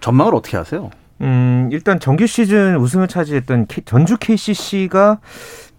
전망을 0.00 0.34
어떻게 0.34 0.56
하세요? 0.56 0.90
음, 1.20 1.68
일단 1.72 1.98
정규 1.98 2.26
시즌 2.26 2.76
우승을 2.76 3.08
차지했던 3.08 3.66
전주 3.84 4.16
KCC가 4.18 5.18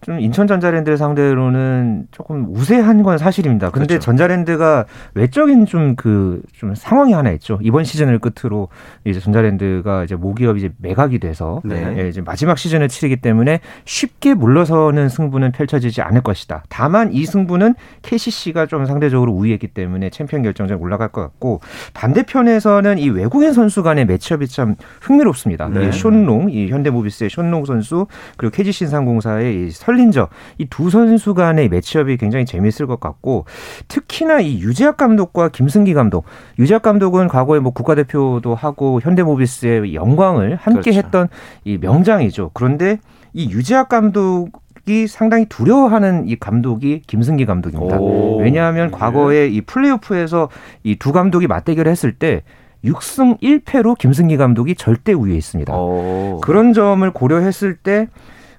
좀 0.01 0.19
인천 0.19 0.47
전자랜드를 0.47 0.97
상대로는 0.97 2.07
조금 2.11 2.47
우세한 2.49 3.03
건 3.03 3.17
사실입니다. 3.17 3.69
근데 3.69 3.87
그렇죠. 3.87 4.05
전자랜드가 4.05 4.85
외적인 5.13 5.65
좀그좀 5.65 6.75
상황이 6.75 7.13
하나 7.13 7.31
있죠. 7.31 7.59
이번 7.61 7.83
시즌을 7.83 8.19
끝으로 8.19 8.69
이제 9.05 9.19
전자랜드가 9.19 10.03
이제 10.03 10.15
모기업이 10.15 10.59
이제 10.59 10.71
매각이 10.77 11.19
돼서 11.19 11.61
네. 11.63 11.95
예, 11.97 12.09
이제 12.09 12.21
마지막 12.21 12.57
시즌을 12.57 12.87
치르기 12.87 13.17
때문에 13.17 13.59
쉽게 13.85 14.33
물러서는 14.33 15.09
승부는 15.09 15.51
펼쳐지지 15.51 16.01
않을 16.01 16.21
것이다. 16.21 16.63
다만 16.69 17.11
이 17.13 17.25
승부는 17.25 17.75
KCC가 18.01 18.65
좀 18.67 18.85
상대적으로 18.85 19.31
우위했기 19.33 19.67
때문에 19.67 20.09
챔피언 20.09 20.43
결정전 20.43 20.79
올라갈 20.79 21.09
것 21.09 21.21
같고 21.21 21.61
반대편에서는 21.93 22.97
이 22.97 23.09
외국인 23.09 23.53
선수 23.53 23.83
간의 23.83 24.05
매치업이 24.05 24.47
참 24.47 24.75
흥미롭습니다. 25.01 25.69
네. 25.69 25.87
이 25.87 25.91
숀롱, 25.91 26.51
이 26.51 26.69
현대모비스의 26.69 27.29
숀롱 27.29 27.65
선수 27.65 28.07
그리고 28.37 28.55
KGC 28.55 28.85
인삼공사의 28.85 29.67
이 29.67 29.71
설린저 29.89 30.29
이 30.59 30.65
두 30.69 30.89
선수 30.89 31.33
간의 31.33 31.67
매치업이 31.69 32.17
굉장히 32.17 32.45
재미있을 32.45 32.85
것 32.87 32.99
같고 32.99 33.45
특히나 33.87 34.39
이 34.39 34.59
유재학 34.59 34.97
감독과 34.97 35.49
김승기 35.49 35.93
감독 35.93 36.25
유재학 36.59 36.81
감독은 36.83 37.27
과거에 37.27 37.59
뭐 37.59 37.71
국가대표도 37.73 38.53
하고 38.55 38.99
현대모비스의 39.01 39.95
영광을 39.95 40.55
함께 40.55 40.91
그렇죠. 40.91 40.97
했던 40.97 41.27
이 41.63 41.77
명장이죠. 41.79 42.51
그런데 42.53 42.99
이 43.33 43.49
유재학 43.49 43.89
감독 43.89 44.49
이 44.87 45.05
상당히 45.07 45.45
두려워하는 45.45 46.27
이 46.27 46.35
감독이 46.35 47.01
김승기 47.05 47.45
감독입니다. 47.45 47.99
오. 47.99 48.37
왜냐하면 48.39 48.87
예. 48.87 48.91
과거에 48.91 49.47
이 49.47 49.61
플레이오프에서 49.61 50.49
이 50.83 50.95
두 50.97 51.11
감독이 51.11 51.45
맞대결을 51.47 51.91
했을 51.91 52.13
때 52.13 52.41
6승 52.85 53.39
1패로 53.41 53.97
김승기 53.97 54.37
감독이 54.37 54.73
절대 54.75 55.13
우위에 55.13 55.35
있습니다. 55.35 55.75
오. 55.75 56.39
그런 56.41 56.73
점을 56.73 57.07
고려했을 57.11 57.75
때 57.75 58.07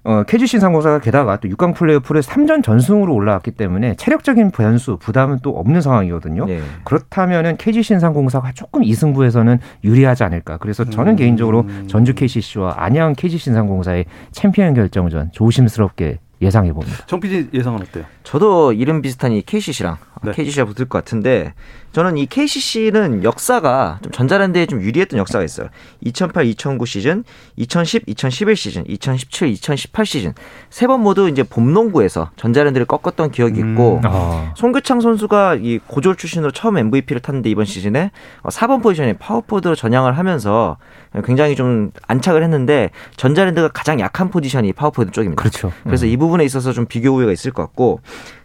어, 0.03 0.23
KGC 0.23 0.61
상공사가 0.61 0.99
게다가 0.99 1.39
또 1.39 1.49
6강 1.49 1.75
플레이오프를 1.75 2.23
3전 2.23 2.63
전승으로 2.63 3.13
올라왔기 3.15 3.51
때문에 3.53 3.97
체력적인 3.97 4.51
변수, 4.51 4.97
부담은 4.99 5.41
또 5.43 5.51
없는 5.59 5.81
상황이거든요. 5.81 6.47
네. 6.47 6.61
그렇다면은 6.85 7.57
KG 7.59 7.83
신상공사가 7.83 8.53
조금 8.53 8.83
이승부에서는 8.83 9.59
유리하지 9.85 10.25
않을까. 10.25 10.57
그래서 10.57 10.85
저는 10.85 11.13
음. 11.13 11.17
개인적으로 11.17 11.67
전주 11.87 12.15
KCC와 12.15 12.77
안양 12.79 13.15
KG 13.17 13.39
신상공사의 13.39 14.07
챔피언 14.33 14.75
결정전 14.75 15.31
조심스럽게 15.33 16.19
예상해 16.43 16.73
봅니다. 16.73 16.97
정 17.07 17.21
PD 17.21 17.51
예상은 17.53 17.83
어때요? 17.83 18.05
저도 18.23 18.73
이름 18.73 19.03
비슷한 19.03 19.33
이 19.33 19.43
KCC랑 19.43 19.99
네. 20.23 20.33
KCC가 20.33 20.65
붙을 20.65 20.89
것 20.89 20.99
같은데 20.99 21.53
저는 21.93 22.19
이 22.19 22.27
KCC는 22.27 23.25
역사가 23.25 23.99
좀 24.03 24.13
전자랜드에 24.13 24.67
좀 24.67 24.81
유리했던 24.81 25.19
역사가 25.19 25.45
있어요. 25.45 25.69
2008, 26.03 26.47
2009 26.47 26.87
시즌, 26.87 27.25
2010, 27.57 28.05
2011 28.07 28.55
시즌, 28.57 28.85
2017, 28.87 29.49
2018 29.49 30.07
시즌 30.07 30.35
세 30.71 30.87
번 30.87 31.03
모두 31.03 31.29
이제 31.29 31.43
봄농구에서 31.43 32.31
전자랜드를 32.37 32.87
꺾었던 32.87 33.31
기억이 33.31 33.59
있고 33.61 33.97
음. 33.99 34.03
아, 34.05 34.53
송교창 34.57 35.01
선수가 35.01 35.57
이 35.61 35.79
고졸 35.87 36.17
출신으로 36.17 36.51
처음 36.53 36.79
MVP를 36.79 37.21
탔는데 37.23 37.51
이번 37.51 37.65
시즌에 37.65 38.11
4번 38.45 38.83
포지션에 38.83 39.15
파워포워드로 39.15 39.75
전향을 39.75 40.17
하면서 40.19 40.77
굉장히 41.25 41.55
좀 41.57 41.91
안착을 42.07 42.43
했는데 42.43 42.91
전자랜드가 43.17 43.69
가장 43.69 43.99
약한 44.01 44.31
포지션이 44.31 44.73
파워포워드 44.73 45.11
쪽입니다. 45.11 45.41
그렇죠. 45.41 45.73
그래서 45.85 46.07
이 46.07 46.17
부분에 46.17 46.45
있어서 46.45 46.73
좀 46.73 46.87
비교 46.87 47.11
우위가 47.11 47.33
있을 47.33 47.51
것 47.53 47.63
같고 47.63 48.01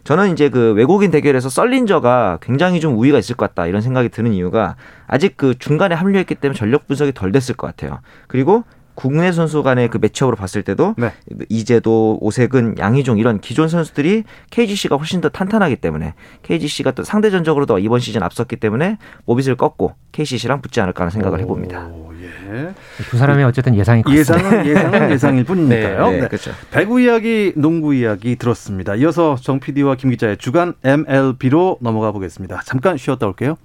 저는 0.06 0.30
이제 0.30 0.48
그 0.48 0.72
외국인 0.74 1.10
대결에서 1.10 1.48
설린저가 1.48 2.38
굉장히 2.40 2.78
좀 2.78 2.96
우위가 2.96 3.18
있을 3.18 3.34
것 3.34 3.48
같다 3.48 3.66
이런 3.66 3.82
생각이 3.82 4.08
드는 4.08 4.32
이유가 4.32 4.76
아직 5.08 5.36
그 5.36 5.58
중간에 5.58 5.96
합류했기 5.96 6.36
때문에 6.36 6.56
전력 6.56 6.86
분석이 6.86 7.10
덜 7.12 7.32
됐을 7.32 7.56
것 7.56 7.66
같아요. 7.66 7.98
그리고 8.28 8.62
국내 8.96 9.30
선수 9.30 9.62
간의 9.62 9.88
그 9.88 9.98
매치업으로 9.98 10.36
봤을 10.36 10.62
때도 10.62 10.94
네. 10.96 11.12
이재도, 11.48 12.18
오세근, 12.20 12.76
양희종 12.78 13.18
이런 13.18 13.40
기존 13.40 13.68
선수들이 13.68 14.24
KGC가 14.50 14.96
훨씬 14.96 15.20
더 15.20 15.28
탄탄하기 15.28 15.76
때문에 15.76 16.14
KGC가 16.42 16.90
또 16.92 17.04
상대전적으로도 17.04 17.78
이번 17.78 18.00
시즌 18.00 18.22
앞섰기 18.22 18.56
때문에 18.56 18.98
모빗을 19.26 19.54
꺾고 19.54 19.92
KCC랑 20.12 20.62
붙지 20.62 20.80
않을까 20.80 21.04
하는 21.04 21.10
생각을 21.10 21.40
해봅니다. 21.40 21.86
오, 21.86 22.10
예. 22.22 22.74
두 23.10 23.18
사람의 23.18 23.44
어쨌든 23.44 23.76
예상이. 23.76 24.02
예상은 24.08 24.64
예상은 24.66 25.10
예상일 25.12 25.44
뿐이니까요. 25.44 26.10
네, 26.10 26.20
네. 26.22 26.28
그렇죠. 26.28 26.52
배구 26.70 27.00
이야기, 27.00 27.52
농구 27.54 27.94
이야기 27.94 28.36
들었습니다. 28.36 28.94
이어서 28.96 29.36
정 29.36 29.60
PD와 29.60 29.96
김 29.96 30.10
기자의 30.10 30.38
주간 30.38 30.74
MLB로 30.82 31.78
넘어가 31.80 32.12
보겠습니다. 32.12 32.62
잠깐 32.64 32.96
쉬었다 32.96 33.26
올게요. 33.26 33.56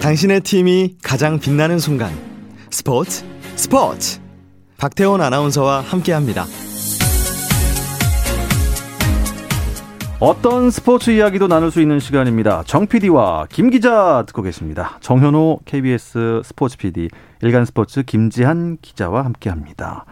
당신의 0.00 0.42
팀이 0.42 0.98
가장 1.02 1.40
빛나는 1.40 1.80
순간 1.80 2.12
스포츠 2.70 3.24
스포츠 3.56 4.20
박태원 4.76 5.22
아나운서와 5.22 5.80
함께합니다. 5.80 6.44
어떤 10.20 10.70
스포츠 10.70 11.10
이야기도 11.10 11.48
나눌 11.48 11.70
수 11.70 11.80
있는 11.80 11.98
시간입니다. 11.98 12.62
정 12.66 12.86
PD와 12.86 13.46
김 13.50 13.70
기자 13.70 14.24
듣고 14.26 14.42
계십니다. 14.42 14.98
정현호 15.00 15.60
KBS 15.64 16.42
스포츠 16.44 16.76
PD, 16.76 17.08
일간 17.40 17.64
스포츠 17.64 18.02
김지한 18.02 18.76
기자와 18.82 19.24
함께합니다. 19.24 20.04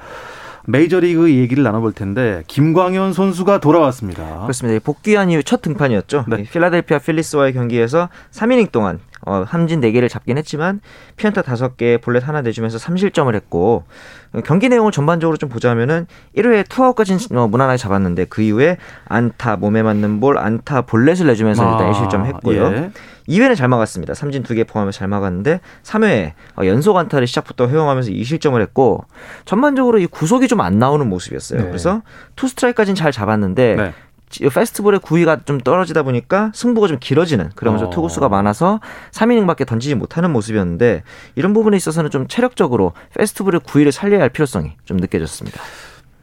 메이저리그 0.66 1.30
얘기를 1.34 1.62
나눠볼 1.62 1.92
텐데 1.92 2.42
김광현 2.46 3.12
선수가 3.12 3.58
돌아왔습니다. 3.60 4.40
그렇습니다. 4.40 4.82
복귀한 4.82 5.30
이후 5.30 5.42
첫 5.42 5.60
등판이었죠. 5.60 6.24
네. 6.28 6.40
이 6.40 6.44
필라델피아 6.44 6.98
필리스와의 6.98 7.52
경기에서 7.52 8.08
3이닝 8.32 8.72
동안 8.72 9.00
어, 9.26 9.44
삼진 9.46 9.80
4개를 9.80 10.08
잡긴 10.08 10.36
했지만 10.38 10.80
피안타 11.16 11.42
5개, 11.42 12.00
볼넷 12.00 12.26
하나 12.26 12.42
내주면서 12.42 12.78
3실점을 12.78 13.32
했고 13.34 13.84
어, 14.32 14.40
경기 14.44 14.68
내용을 14.68 14.92
전반적으로 14.92 15.36
좀 15.36 15.48
보자면은 15.48 16.06
1회에 16.36 16.68
투아웃까지는 16.68 17.38
어, 17.38 17.46
무난하게 17.48 17.76
잡았는데 17.78 18.26
그 18.26 18.42
이후에 18.42 18.76
안타, 19.06 19.56
몸에 19.56 19.82
맞는 19.82 20.20
볼, 20.20 20.38
안타, 20.38 20.82
볼넷을 20.82 21.26
내주면서 21.26 21.62
일단 21.70 21.86
아, 21.88 21.92
1실점 21.92 22.24
했고요. 22.26 22.66
예. 22.72 22.90
2회는 23.28 23.56
잘 23.56 23.68
막았습니다. 23.68 24.12
삼진 24.12 24.42
2개 24.42 24.66
포함해서 24.68 24.98
잘 24.98 25.08
막았는데 25.08 25.60
3회에 25.82 26.32
어, 26.58 26.66
연속 26.66 26.96
안타를 26.98 27.26
시작부터 27.26 27.66
허용하면서 27.66 28.10
2실점을 28.10 28.60
했고 28.60 29.04
전반적으로 29.46 29.98
이 29.98 30.06
구속이 30.06 30.48
좀 30.48 30.60
안 30.60 30.78
나오는 30.78 31.06
모습이었어요. 31.08 31.60
네. 31.60 31.66
그래서 31.66 32.02
투 32.36 32.46
스트라이크까지는 32.48 32.94
잘 32.94 33.12
잡았는데 33.12 33.74
네. 33.76 33.92
지- 34.34 34.48
페스티벌의 34.48 34.98
구위가 35.00 35.44
좀 35.44 35.58
떨어지다 35.60 36.02
보니까 36.02 36.50
승부가 36.54 36.88
좀 36.88 36.96
길어지는 37.00 37.50
그러면서 37.54 37.86
어. 37.86 37.90
투구수가 37.90 38.28
많아서 38.28 38.80
3이닝밖에 39.12 39.64
던지지 39.64 39.94
못하는 39.94 40.32
모습이었는데 40.32 41.04
이런 41.36 41.52
부분에 41.52 41.76
있어서는 41.76 42.10
좀 42.10 42.26
체력적으로 42.26 42.92
페스티벌의 43.16 43.60
구위를 43.60 43.92
살려야 43.92 44.22
할 44.22 44.30
필요성이 44.30 44.72
좀 44.84 44.96
느껴졌습니다. 44.96 45.60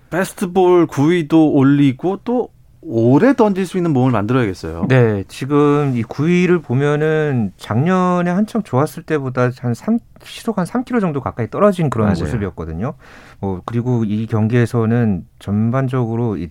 베스트볼 0.09 0.87
9위도 0.87 1.53
올리고 1.55 2.19
또 2.25 2.49
오래 2.83 3.33
던질 3.35 3.65
수 3.67 3.77
있는 3.77 3.93
몸을 3.93 4.11
만들어야겠어요. 4.11 4.87
네, 4.89 5.23
지금 5.27 5.93
이 5.95 6.03
9위를 6.03 6.63
보면은 6.63 7.51
작년에 7.57 8.29
한참 8.31 8.63
좋았을 8.63 9.03
때보다 9.03 9.51
한 9.59 9.73
3, 9.75 9.99
시속 10.23 10.57
한 10.57 10.65
3km 10.65 10.99
정도 10.99 11.21
가까이 11.21 11.47
떨어진 11.49 11.89
그런 11.91 12.07
맞아요. 12.07 12.21
모습이었거든요. 12.23 12.95
뭐 13.39 13.61
그리고 13.65 14.03
이 14.03 14.25
경기에서는 14.25 15.25
전반적으로 15.39 16.37
이 16.37 16.49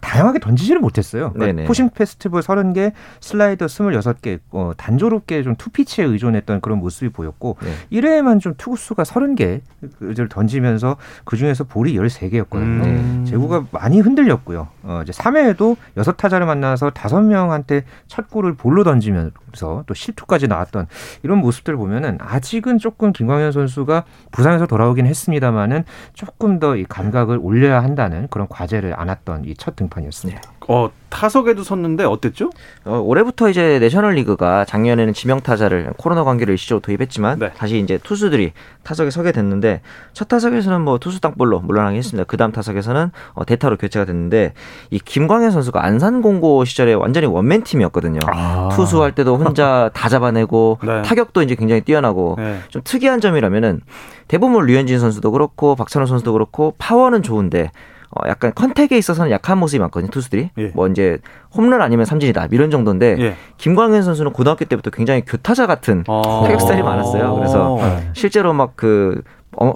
다양하게 0.00 0.40
던지지를 0.40 0.80
못했어요. 0.80 1.32
그러니까. 1.32 1.66
포싱 1.66 1.90
페스티벌 1.90 2.42
30개, 2.42 2.92
슬라이더 3.20 3.66
26개, 3.66 4.40
어, 4.50 4.72
단조롭게 4.76 5.42
좀 5.42 5.56
투피치에 5.56 6.04
의존했던 6.04 6.60
그런 6.60 6.78
모습이 6.78 7.10
보였고 7.10 7.56
네. 7.62 7.98
1회에만 8.00 8.40
좀 8.40 8.54
투구수가 8.56 9.02
30개를 9.02 10.28
던지면서 10.30 10.96
그중에서 11.24 11.64
볼이 11.64 11.96
13개였거든요. 11.96 12.84
음. 12.84 13.24
제구가 13.26 13.66
많이 13.70 14.00
흔들렸고요. 14.00 14.68
어, 14.82 15.00
이제 15.02 15.12
3회에도 15.12 15.76
여섯 15.96 16.12
타자를 16.12 16.46
만나서 16.46 16.90
다섯 16.90 17.20
명한테 17.22 17.84
첫 18.06 18.30
골을 18.30 18.54
볼로 18.54 18.84
던지면 18.84 19.32
서 19.56 19.82
또 19.86 19.94
실투까지 19.94 20.48
나왔던 20.48 20.86
이런 21.22 21.38
모습들을 21.38 21.76
보면은 21.76 22.18
아직은 22.20 22.78
조금 22.78 23.12
김광현 23.12 23.52
선수가 23.52 24.04
부상에서 24.32 24.66
돌아오긴 24.66 25.06
했습니다만은 25.06 25.84
조금 26.14 26.58
더 26.58 26.76
이 26.76 26.84
감각을 26.84 27.38
올려야 27.40 27.82
한다는 27.82 28.28
그런 28.28 28.48
과제를 28.48 28.98
안았던 28.98 29.44
이 29.46 29.54
첫 29.56 29.76
등판이었습니다. 29.76 30.40
어, 30.68 30.90
타석에도 31.10 31.62
섰는데 31.62 32.04
어땠죠? 32.04 32.50
어, 32.84 32.98
올해부터 32.98 33.48
이제 33.48 33.78
내셔널리그가 33.78 34.64
작년에는 34.64 35.12
지명 35.12 35.40
타자를 35.40 35.92
코로나 35.96 36.24
관계로 36.24 36.52
일시적으로 36.52 36.80
도입했지만 36.80 37.38
네. 37.38 37.52
다시 37.52 37.78
이제 37.78 37.98
투수들이 38.02 38.52
타석에 38.82 39.10
서게 39.10 39.30
됐는데 39.30 39.80
첫 40.12 40.28
타석에서는 40.28 40.80
뭐 40.80 40.98
투수 40.98 41.20
땅볼로 41.20 41.60
물러나긴 41.60 41.98
했습니다. 41.98 42.24
그 42.24 42.36
다음 42.36 42.52
타석에서는 42.52 43.10
어, 43.34 43.44
대타로 43.44 43.76
교체가 43.76 44.04
됐는데 44.06 44.54
이 44.90 44.98
김광현 44.98 45.50
선수가 45.50 45.84
안산 45.84 46.22
공고 46.22 46.64
시절에 46.64 46.94
완전히 46.94 47.26
원맨 47.26 47.62
팀이었거든요. 47.62 48.20
아. 48.26 48.70
투수할 48.72 49.12
때도 49.12 49.36
혼자 49.36 49.90
다 49.94 50.08
잡아내고 50.08 50.78
네. 50.82 51.02
타격도 51.02 51.42
이제 51.42 51.54
굉장히 51.54 51.82
뛰어나고 51.82 52.36
네. 52.38 52.58
좀 52.70 52.82
특이한 52.84 53.20
점이라면은 53.20 53.80
대부분 54.26 54.66
류현진 54.66 54.98
선수도 54.98 55.30
그렇고 55.30 55.76
박찬호 55.76 56.06
선수도 56.06 56.32
그렇고 56.32 56.74
파워는 56.78 57.22
좋은데 57.22 57.70
어 58.10 58.28
약간 58.28 58.52
컨택에 58.54 58.96
있어서는 58.96 59.30
약한 59.30 59.58
모습이 59.58 59.80
많거든요 59.80 60.10
투수들이 60.10 60.50
예. 60.58 60.72
뭐 60.74 60.86
이제 60.88 61.18
홈런 61.54 61.82
아니면 61.82 62.04
삼진이다 62.04 62.48
이런 62.50 62.70
정도인데 62.70 63.16
예. 63.18 63.36
김광현 63.58 64.02
선수는 64.02 64.32
고등학교 64.32 64.64
때부터 64.64 64.90
굉장히 64.90 65.22
교타자 65.24 65.66
같은 65.66 66.04
어. 66.06 66.42
타격 66.44 66.60
스타일이 66.60 66.82
많았어요. 66.82 67.34
그래서 67.34 67.78
네. 67.80 68.10
실제로 68.12 68.52
막그 68.52 69.22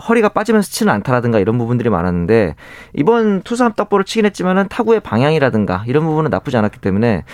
허리가 0.09 0.29
빠지면서 0.29 0.71
치는 0.71 0.93
안타라든가 0.93 1.39
이런 1.39 1.59
부분들이 1.59 1.89
많았는데 1.91 2.55
이번 2.95 3.43
투수 3.43 3.65
함딱볼을 3.65 4.05
치긴 4.05 4.27
했지만은 4.27 4.69
타구의 4.69 5.01
방향이라든가 5.01 5.85
이런 5.87 6.05
부분은 6.05 6.31
나쁘지 6.31 6.57
않았기 6.57 6.81
때문에 6.81 7.25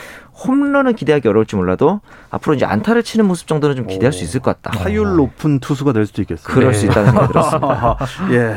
홈런은 0.46 0.94
기대하기 0.94 1.28
어려울지 1.28 1.56
몰라도 1.56 2.00
앞으로 2.30 2.54
이제 2.54 2.64
안타를 2.64 3.02
치는 3.02 3.26
모습 3.26 3.46
정도는 3.46 3.76
좀 3.76 3.86
기대할 3.86 4.12
수 4.12 4.24
있을 4.24 4.40
것 4.40 4.60
같다. 4.60 4.78
타율 4.78 5.16
높은 5.16 5.60
투수가 5.60 5.92
될 5.92 6.06
수도 6.06 6.22
있겠어요. 6.22 6.44
그럴 6.44 6.72
네. 6.72 6.78
수 6.78 6.86
있다는 6.86 7.10
생각이 7.10 7.32
들었습니다. 7.32 7.98
예. 8.32 8.56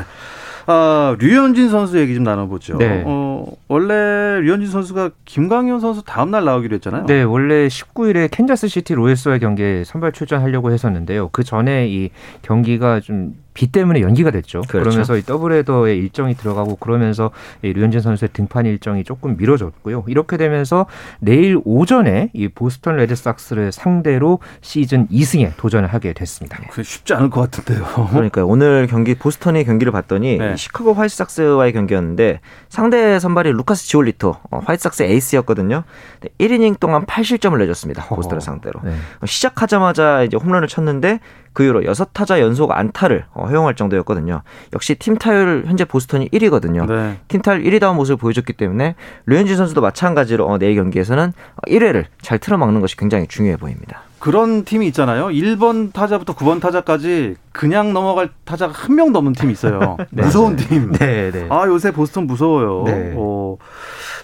아, 0.70 1.16
류현진 1.20 1.70
선수 1.70 1.98
얘기 1.98 2.14
좀 2.14 2.24
나눠보죠. 2.24 2.78
네. 2.78 3.04
어, 3.06 3.46
원래 3.70 4.42
류현진 4.42 4.70
선수가 4.70 5.12
김광현 5.24 5.80
선수 5.80 6.04
다음 6.04 6.30
날 6.30 6.44
나오기로 6.44 6.76
했잖아요. 6.76 7.06
네, 7.06 7.24
원래 7.24 7.68
19일에 7.68 8.30
캔자스 8.30 8.68
시티 8.68 8.94
로얄스와의 8.94 9.40
경기에 9.40 9.86
선발 9.86 10.12
출전하려고 10.12 10.72
했었는데요. 10.72 11.30
그 11.32 11.46
전에 11.46 11.88
이 11.88 12.10
경기가 12.42 13.00
좀 13.00 13.36
비 13.58 13.72
때문에 13.72 14.02
연기가 14.02 14.30
됐죠. 14.30 14.62
그렇죠. 14.68 14.84
그러면서 14.88 15.18
이 15.18 15.24
더블헤더의 15.24 15.98
일정이 15.98 16.36
들어가고 16.36 16.76
그러면서 16.76 17.32
이 17.64 17.74
류현진 17.74 18.02
선수의 18.02 18.30
등판 18.32 18.68
일정이 18.68 19.04
조금 19.04 19.36
미뤄졌고요. 19.36 20.04
이렇게 20.08 20.38
되면서 20.38 20.86
내일 21.20 21.60
오전에 21.66 22.30
이 22.34 22.50
보스턴 22.50 22.98
레드삭스를 22.98 23.72
상대로 23.72 24.38
시즌 24.62 25.08
2승에 25.08 25.54
도전을 25.58 25.92
하게 25.92 26.14
됐습니다. 26.14 26.60
그게 26.70 26.84
쉽지 26.84 27.16
않을 27.16 27.32
것 27.32 27.50
같은데요. 27.50 27.84
그러니까 28.12 28.46
오늘 28.46 28.86
경기 28.86 29.16
보스턴의 29.16 29.66
경기를 29.66 29.92
봤더니 29.92 30.38
네. 30.38 30.56
시카고 30.56 30.94
화이트삭스와의 30.94 31.74
경기였는데 31.74 32.42
상대 32.70 33.18
선발이 33.18 33.54
루카스 33.54 33.88
지올리토 33.88 34.36
어, 34.52 34.60
화이트삭스 34.66 35.02
에이스였거든요. 35.02 35.84
1이닝 36.40 36.80
동안 36.80 37.08
8실점을 37.08 37.58
내줬습니다. 37.58 38.06
보스턴을 38.06 38.40
상대로. 38.40 38.82
네. 38.84 38.92
어, 38.92 39.26
시작하자마자 39.26 40.22
이제 40.22 40.38
홈런을 40.38 40.68
쳤는데 40.68 41.22
그 41.58 41.64
이후로 41.64 41.86
여섯 41.86 42.14
타자 42.14 42.40
연속 42.40 42.72
안타를 42.72 43.26
어, 43.34 43.48
허용할 43.48 43.74
정도였거든요. 43.74 44.44
역시 44.76 44.94
팀 44.94 45.18
타율 45.18 45.64
현재 45.66 45.86
보스턴이 45.86 46.30
1위거든요. 46.30 46.88
네. 46.88 47.18
팀 47.30 47.42
타율 47.42 47.64
1위다운 47.64 47.96
모습을 47.96 48.18
보여줬기 48.18 48.54
때문에 48.54 48.94
류현진 49.26 49.58
선수도 49.58 49.82
마찬가지로 49.82 50.46
어, 50.46 50.60
내일 50.60 50.76
경기에서는 50.76 51.34
1회를 51.66 52.06
잘 52.22 52.38
틀어막는 52.38 52.80
것이 52.80 52.96
굉장히 52.96 53.26
중요해 53.26 53.58
보입니다. 53.58 54.04
그런 54.20 54.66
팀이 54.66 54.86
있잖아요. 54.90 55.30
1번 55.30 55.94
타자부터 55.94 56.36
9번 56.36 56.62
타자까지 56.62 57.38
그냥 57.52 57.92
넘어갈 57.92 58.30
타자가 58.46 58.74
한 58.74 58.96
명도 58.96 59.18
없는 59.18 59.34
팀이 59.34 59.52
있어요. 59.52 59.98
네. 60.12 60.22
무서운 60.26 60.58
팀. 60.58 60.92
네, 60.92 61.32
네. 61.32 61.48
아 61.50 61.66
요새 61.66 61.90
보스턴 61.90 62.28
무서워요. 62.28 62.84
네. 62.86 63.14
어, 63.16 63.58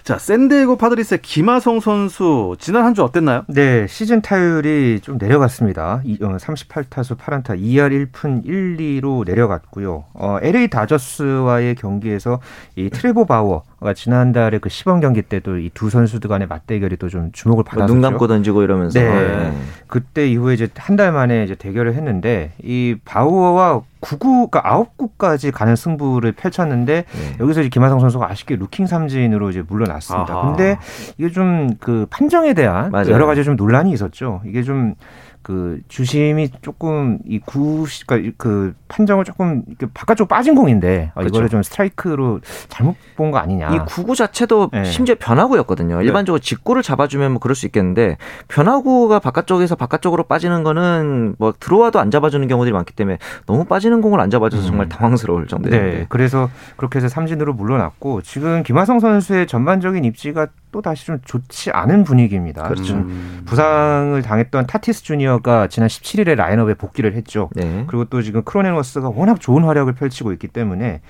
자 0.04 0.18
샌디에고 0.18 0.76
파드리스의 0.76 1.22
김하성 1.22 1.80
선수 1.80 2.56
지난 2.58 2.84
한 2.84 2.92
주 2.94 3.02
어땠나요? 3.02 3.42
네, 3.48 3.86
시즌 3.88 4.20
타율이 4.20 5.00
좀 5.02 5.16
내려갔습니다. 5.18 6.02
이- 6.04 6.18
어, 6.20 6.36
38타수 6.36 7.16
8안타 7.16 7.58
2할 7.58 7.90
1푼 8.12 8.44
1, 8.44 8.76
2로 8.76 9.24
내려갔고요. 9.26 10.04
어, 10.12 10.36
LA 10.42 10.68
다저스와의 10.68 11.76
경기에서 11.76 12.38
이 12.76 12.90
트레보 12.90 13.24
바워가 13.24 13.94
지난달에 13.94 14.58
그 14.58 14.68
시범 14.68 15.00
경기 15.00 15.22
때도 15.22 15.56
이 15.58 15.70
두 15.72 15.88
선수들 15.88 16.28
간의 16.28 16.48
맞대결이 16.48 16.98
또 16.98 17.08
좀 17.08 17.30
주목을 17.32 17.62
뭐 17.62 17.64
받았었죠. 17.64 17.92
눈 17.94 18.02
감고 18.02 18.26
던지고 18.26 18.62
이러면서 18.62 19.00
네. 19.00 19.08
네. 19.08 19.52
그때 19.86 20.28
이후에 20.28 20.52
이제 20.54 20.68
한 20.76 20.96
달 20.96 21.12
만에 21.12 21.44
이제 21.44 21.54
대결을 21.54 21.94
했는데 21.94 22.52
이 22.62 22.94
바우어와 23.06 23.80
9구, 24.04 24.50
그러니까 24.50 24.84
9구까지 24.98 25.52
가는 25.52 25.76
승부를 25.76 26.32
펼쳤는데 26.32 27.04
네. 27.10 27.36
여기서 27.40 27.60
이제 27.60 27.68
김하성 27.68 28.00
선수가 28.00 28.30
아쉽게 28.30 28.56
루킹 28.56 28.86
삼진으로 28.86 29.50
이제 29.50 29.62
물러났습니다. 29.66 30.34
아하. 30.34 30.46
근데 30.48 30.78
이게 31.18 31.30
좀 31.30 31.64
그 31.80 32.06
판정에 32.10 32.54
대한 32.54 32.90
맞아요. 32.90 33.10
여러 33.10 33.26
가지 33.26 33.44
좀 33.44 33.56
논란이 33.56 33.92
있었죠. 33.92 34.42
이게 34.46 34.62
좀 34.62 34.94
그 35.44 35.78
주심이 35.88 36.48
조금 36.62 37.18
이 37.26 37.38
구, 37.38 37.86
그러니까 38.06 38.34
그 38.38 38.74
판정을 38.88 39.24
조금 39.24 39.62
바깥쪽 39.92 40.26
빠진 40.26 40.54
공인데 40.54 41.12
어, 41.14 41.20
이거를 41.20 41.30
그렇죠. 41.32 41.48
좀 41.50 41.62
스트라이크로 41.62 42.40
잘못 42.68 42.96
본 43.14 43.30
거 43.30 43.38
아니냐. 43.38 43.74
이 43.74 43.78
투구 43.86 44.16
자체도 44.16 44.70
네. 44.72 44.84
심지어 44.84 45.14
변화구였거든요. 45.18 46.00
일반적으로 46.02 46.40
직구를 46.40 46.82
잡아주면 46.82 47.32
뭐 47.32 47.40
그럴 47.40 47.54
수 47.54 47.66
있겠는데 47.66 48.16
변화구가 48.48 49.18
바깥쪽에서 49.18 49.76
바깥쪽으로 49.76 50.22
빠지는 50.24 50.62
거는 50.64 51.36
뭐 51.38 51.52
들어와도 51.58 51.98
안 52.00 52.10
잡아주는 52.10 52.46
경우들이 52.48 52.72
많기 52.72 52.94
때문에 52.94 53.18
너무 53.46 53.64
빠지는 53.66 54.00
공을 54.00 54.20
안 54.20 54.30
잡아줘서 54.30 54.66
정말 54.66 54.88
당황스러울 54.88 55.46
정도였는데 55.46 55.98
네, 55.98 56.06
그래서 56.08 56.48
그렇게 56.76 56.98
해서 56.98 57.08
삼진으로 57.08 57.52
물러났고 57.52 58.22
지금 58.22 58.62
김하성 58.62 59.00
선수의 59.00 59.46
전반적인 59.46 60.04
입지가 60.04 60.46
또 60.74 60.82
다시 60.82 61.06
좀 61.06 61.20
좋지 61.24 61.70
않은 61.70 62.02
분위기입니다. 62.02 62.64
그렇죠. 62.64 62.82
좀 62.82 62.98
음. 63.02 63.42
부상을 63.44 64.20
당했던 64.20 64.66
타티스 64.66 65.04
주니어가 65.04 65.68
지난 65.68 65.88
17일에 65.88 66.34
라인업에 66.34 66.74
복귀를 66.74 67.14
했죠. 67.14 67.48
네. 67.54 67.84
그리고 67.86 68.06
또 68.06 68.22
지금 68.22 68.42
크로넨워스가 68.42 69.10
워낙 69.10 69.40
좋은 69.40 69.62
활약을 69.62 69.92
펼치고 69.92 70.32
있기 70.32 70.48
때문에 70.48 71.00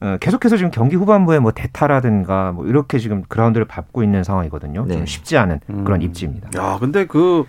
어, 0.00 0.16
계속해서 0.20 0.56
지금 0.56 0.70
경기 0.70 0.94
후반부에 0.94 1.40
뭐 1.40 1.50
대타라든가 1.50 2.52
뭐 2.52 2.64
이렇게 2.68 3.00
지금 3.00 3.24
그라운드를 3.26 3.66
밟고 3.66 4.04
있는 4.04 4.22
상황이거든요. 4.22 4.84
네. 4.86 4.94
좀 4.94 5.04
쉽지 5.04 5.36
않은 5.36 5.58
그런 5.66 5.94
음. 5.94 6.02
입지입니다. 6.02 6.50
야, 6.56 6.78
근데 6.78 7.04
그 7.04 7.44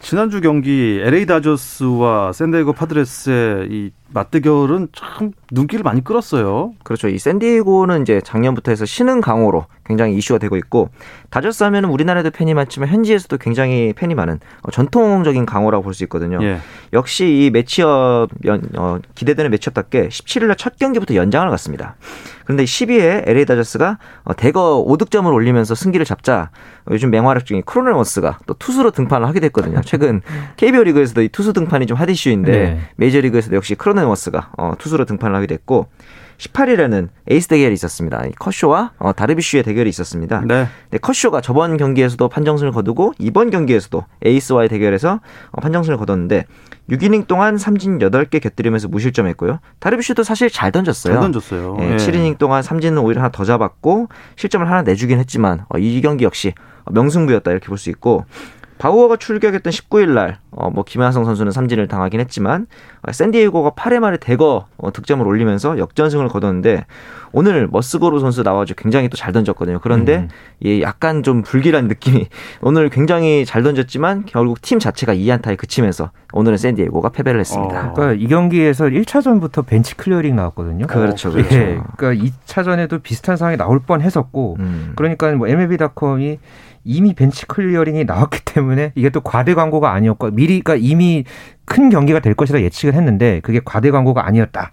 지난주 0.00 0.40
경기 0.40 1.00
LA 1.04 1.26
다저스와 1.26 2.32
샌디에고 2.32 2.72
파드레스의 2.72 3.68
이 3.70 3.92
맞대결은 4.14 4.88
참 4.94 5.32
눈길을 5.50 5.82
많이 5.82 6.02
끌었어요. 6.02 6.72
그렇죠. 6.84 7.08
이 7.08 7.18
샌디에고는 7.18 8.02
이제 8.02 8.20
작년부터 8.22 8.70
해서 8.70 8.84
신흥 8.86 9.20
강호로 9.20 9.66
굉장히 9.84 10.14
이슈가 10.16 10.38
되고 10.38 10.56
있고 10.56 10.88
다저스 11.30 11.64
하면은 11.64 11.90
우리나라에도 11.90 12.30
팬이 12.30 12.54
많지만 12.54 12.88
현지에서도 12.88 13.36
굉장히 13.38 13.92
팬이 13.94 14.14
많은 14.14 14.38
어, 14.62 14.70
전통적인 14.70 15.44
강호라고 15.44 15.82
볼 15.84 15.94
수 15.94 16.04
있거든요. 16.04 16.38
예. 16.42 16.58
역시 16.92 17.26
이 17.26 17.50
매치업 17.50 18.30
연, 18.46 18.62
어, 18.76 18.98
기대되는 19.14 19.50
매치업답게 19.50 20.08
17일 20.08 20.46
날 20.46 20.54
첫 20.56 20.78
경기부터 20.78 21.16
연장을 21.16 21.50
갔습니다. 21.50 21.96
그런데 22.44 22.64
12회 22.64 23.26
LA 23.28 23.44
다저스가 23.46 23.98
어, 24.24 24.34
대거 24.34 24.84
5득점을 24.86 25.32
올리면서 25.32 25.74
승기를 25.74 26.06
잡자 26.06 26.50
어, 26.86 26.92
요즘 26.92 27.10
맹활약 27.10 27.44
중인 27.44 27.62
크로넨워스가 27.64 28.38
또 28.46 28.54
투수로 28.54 28.92
등판을 28.92 29.26
하게 29.26 29.40
됐거든요. 29.40 29.80
최근 29.84 30.22
KBO 30.56 30.84
리그에서도 30.84 31.20
이 31.22 31.28
투수 31.28 31.52
등판이 31.52 31.86
좀 31.86 31.94
핫 31.98 32.08
이슈인데 32.08 32.50
네. 32.52 32.80
메이저리그에서도 32.96 33.54
역시 33.56 33.74
크로넨워스가 33.74 34.50
어, 34.56 34.72
투수로 34.78 35.04
등판을 35.04 35.34
하게 35.36 35.46
됐고 35.46 35.88
18일에는 36.38 37.08
에이스 37.30 37.48
대결이 37.48 37.72
있었습니다. 37.74 38.26
이 38.26 38.32
커쇼와 38.32 38.92
어, 38.98 39.12
다르빗슈의 39.12 39.62
대결이 39.62 39.88
있었습니다. 39.90 40.42
네. 40.44 40.66
네, 40.90 40.98
커쇼가 40.98 41.40
저번 41.40 41.76
경기에서도 41.76 42.28
판정승을 42.28 42.72
거두고 42.72 43.14
이번 43.18 43.50
경기에서도 43.50 44.04
에이스와의 44.24 44.68
대결에서 44.68 45.20
어, 45.52 45.60
판정승을 45.60 45.96
거뒀는데 45.96 46.44
6이닝 46.90 47.26
동안 47.28 47.56
삼진 47.56 47.98
8개 47.98 48.42
곁들이면서 48.42 48.88
무실점했고요. 48.88 49.60
다르비슈도 49.78 50.22
사실 50.24 50.50
잘 50.50 50.72
던졌어요. 50.72 51.14
잘 51.14 51.22
던졌어요. 51.22 51.76
예, 51.80 51.92
예. 51.92 51.96
7이닝 51.96 52.36
동안 52.38 52.62
삼진은 52.62 52.98
오히려 52.98 53.20
하나 53.22 53.30
더 53.30 53.44
잡았고 53.44 54.08
실점을 54.36 54.68
하나 54.68 54.82
내주긴 54.82 55.18
했지만 55.20 55.64
어, 55.68 55.78
이 55.78 56.00
경기 56.02 56.24
역시 56.24 56.52
명승부였다 56.90 57.50
이렇게 57.50 57.68
볼 57.68 57.78
수 57.78 57.90
있고 57.90 58.24
바우어가 58.78 59.16
출격했던 59.16 59.70
19일 59.72 60.10
날, 60.10 60.38
어, 60.50 60.68
뭐, 60.70 60.84
김하성 60.84 61.24
선수는 61.24 61.52
삼진을 61.52 61.88
당하긴 61.88 62.20
했지만, 62.20 62.66
어, 63.02 63.12
샌디에이고가 63.12 63.70
8회 63.70 63.98
말에 64.00 64.16
대거 64.16 64.66
어, 64.76 64.92
득점을 64.92 65.26
올리면서 65.26 65.78
역전승을 65.78 66.28
거뒀는데, 66.28 66.84
오늘 67.32 67.68
머스고로 67.68 68.18
선수 68.18 68.42
나와가지고 68.42 68.80
굉장히 68.80 69.08
또 69.08 69.16
잘 69.16 69.32
던졌거든요. 69.32 69.78
그런데, 69.80 70.16
음. 70.16 70.28
예, 70.64 70.80
약간 70.82 71.22
좀 71.22 71.42
불길한 71.42 71.88
느낌이, 71.88 72.26
오늘 72.62 72.88
굉장히 72.90 73.44
잘 73.44 73.62
던졌지만, 73.62 74.24
결국 74.26 74.60
팀 74.60 74.78
자체가 74.78 75.14
2안타에 75.14 75.56
그치면서, 75.56 76.10
오늘은 76.32 76.58
샌디에이고가 76.58 77.10
패배를 77.10 77.40
했습니다. 77.40 77.90
어. 77.90 77.92
그러니까 77.94 78.22
이 78.22 78.26
경기에서 78.26 78.86
1차전부터 78.86 79.64
벤치 79.66 79.94
클리어링 79.96 80.34
나왔거든요. 80.34 80.86
그렇죠, 80.88 81.30
예, 81.38 81.42
그렇죠. 81.42 81.84
그러니까 81.96 82.24
2차전에도 82.46 83.02
비슷한 83.02 83.36
상황이 83.36 83.56
나올 83.56 83.78
뻔 83.78 84.00
했었고 84.00 84.56
음. 84.58 84.92
그러니까 84.96 85.30
뭐 85.32 85.46
MLB.com이 85.46 86.40
이미 86.84 87.14
벤치 87.14 87.46
클리어링이 87.46 88.04
나왔기 88.04 88.40
때문에 88.44 88.92
이게 88.94 89.10
또 89.10 89.20
과대 89.20 89.54
광고가 89.54 89.92
아니었고 89.92 90.30
미리 90.30 90.60
그러니까 90.60 90.76
이미 90.86 91.24
큰 91.64 91.88
경기가 91.88 92.20
될 92.20 92.34
것이라 92.34 92.60
예측을 92.60 92.94
했는데 92.94 93.40
그게 93.40 93.60
과대 93.64 93.90
광고가 93.90 94.26
아니었다. 94.26 94.72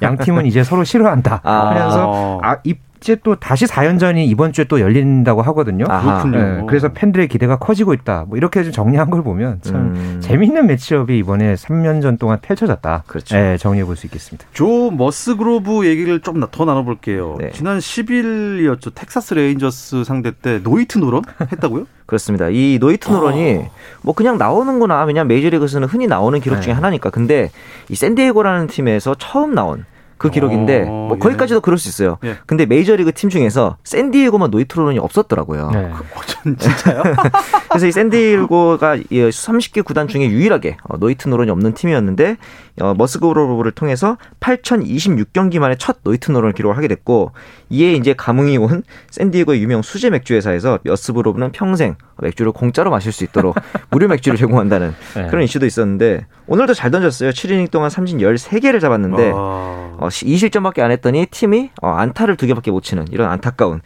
뭐 0.00 0.09
양 0.09 0.18
팀은 0.18 0.46
이제 0.46 0.62
서로 0.62 0.84
싫어한다. 0.84 1.40
아. 1.42 1.70
하면서 1.70 2.40
아 2.42 2.56
이제 3.00 3.16
또 3.22 3.36
다시 3.36 3.66
4연전이 3.66 4.26
이번 4.26 4.52
주에 4.52 4.64
또 4.64 4.80
열린다고 4.80 5.42
하거든요. 5.42 5.84
아하. 5.88 6.24
예, 6.34 6.64
그래서 6.66 6.88
팬들의 6.92 7.28
기대가 7.28 7.56
커지고 7.56 7.94
있다. 7.94 8.24
뭐 8.28 8.36
이렇게 8.36 8.62
좀 8.64 8.72
정리한 8.72 9.10
걸 9.10 9.22
보면 9.22 9.60
참 9.62 9.76
음. 9.94 10.18
재미있는 10.20 10.66
매치업이 10.66 11.16
이번에 11.18 11.54
3연전 11.54 12.18
동안 12.18 12.38
펼쳐졌다. 12.40 13.04
그렇죠. 13.06 13.36
예, 13.36 13.56
정리해 13.58 13.84
볼 13.84 13.96
수 13.96 14.06
있겠습니다. 14.06 14.46
조 14.52 14.90
머스그로브 14.90 15.86
얘기를 15.86 16.20
좀 16.20 16.38
더 16.50 16.64
나눠볼게요. 16.64 17.36
네. 17.40 17.50
지난 17.52 17.78
10일이었죠. 17.78 18.94
텍사스 18.94 19.34
레인저스 19.34 20.04
상대 20.04 20.30
때 20.30 20.60
노히트 20.62 20.98
노런 20.98 21.22
했다고요? 21.40 21.86
그렇습니다. 22.06 22.48
이 22.48 22.78
노히트 22.80 23.10
노런이 23.10 23.64
뭐 24.02 24.14
그냥 24.14 24.38
나오는구나. 24.38 25.04
왜냐면 25.04 25.28
메이저리그에서는 25.28 25.88
흔히 25.88 26.06
나오는 26.06 26.38
기록 26.40 26.60
중에 26.62 26.72
네. 26.72 26.76
하나니까. 26.76 27.10
근데 27.10 27.50
이 27.90 27.96
샌디에고라는 27.96 28.68
팀에서 28.68 29.14
처음 29.18 29.54
나온 29.54 29.84
그 30.18 30.30
기록인데 30.30 30.82
어, 30.82 31.06
뭐 31.08 31.18
거기까지도 31.18 31.60
그럴 31.60 31.78
수 31.78 31.88
있어요. 31.88 32.18
예. 32.24 32.36
근데 32.46 32.66
메이저리그 32.66 33.12
팀 33.12 33.30
중에서 33.30 33.76
샌디에고만 33.84 34.50
노히트 34.50 34.78
노런이 34.78 34.98
없었더라고요. 34.98 35.70
네. 35.70 35.78
어, 35.92 36.20
전 36.26 36.56
진짜요? 36.56 37.02
그래서 37.70 37.86
이 37.86 37.92
샌디에고가 37.92 38.96
이 38.96 39.04
30개 39.10 39.84
구단 39.84 40.08
중에 40.08 40.28
유일하게 40.28 40.76
어, 40.82 40.98
노히트 40.98 41.28
노런이 41.28 41.50
없는 41.50 41.74
팀이었는데 41.74 42.36
어, 42.80 42.94
머스그로브를 42.94 43.72
통해서 43.72 44.16
8,026경기 44.40 45.58
만에 45.58 45.76
첫 45.76 45.98
노히트 46.02 46.30
노런을 46.30 46.52
기록을 46.52 46.76
하게 46.76 46.88
됐고 46.88 47.32
이에 47.70 47.92
이제 47.94 48.14
감흥이 48.14 48.58
온 48.58 48.82
샌디에고의 49.10 49.62
유명 49.62 49.82
수제 49.82 50.10
맥주 50.10 50.34
회사에서 50.34 50.78
머스그로브는 50.84 51.52
평생 51.52 51.96
맥주를 52.18 52.52
공짜로 52.52 52.90
마실 52.90 53.12
수 53.12 53.24
있도록 53.24 53.56
무료 53.90 54.08
맥주를 54.08 54.38
제공한다는 54.38 54.94
네. 55.14 55.26
그런 55.28 55.44
이슈도 55.44 55.66
있었는데 55.66 56.26
오늘도 56.46 56.74
잘 56.74 56.90
던졌어요. 56.90 57.30
7이닝 57.30 57.70
동안 57.70 57.90
삼진 57.90 58.18
13개를 58.18 58.80
잡았는데 58.80 59.32
아, 59.34 59.34
어, 59.36 60.08
2실점밖에 60.08 60.80
안 60.80 60.90
했더니 60.90 61.26
팀이 61.26 61.70
어, 61.82 61.88
안타를 61.90 62.36
두 62.36 62.46
개밖에 62.46 62.70
못 62.70 62.82
치는 62.82 63.06
이런 63.10 63.30
안타까운 63.30 63.80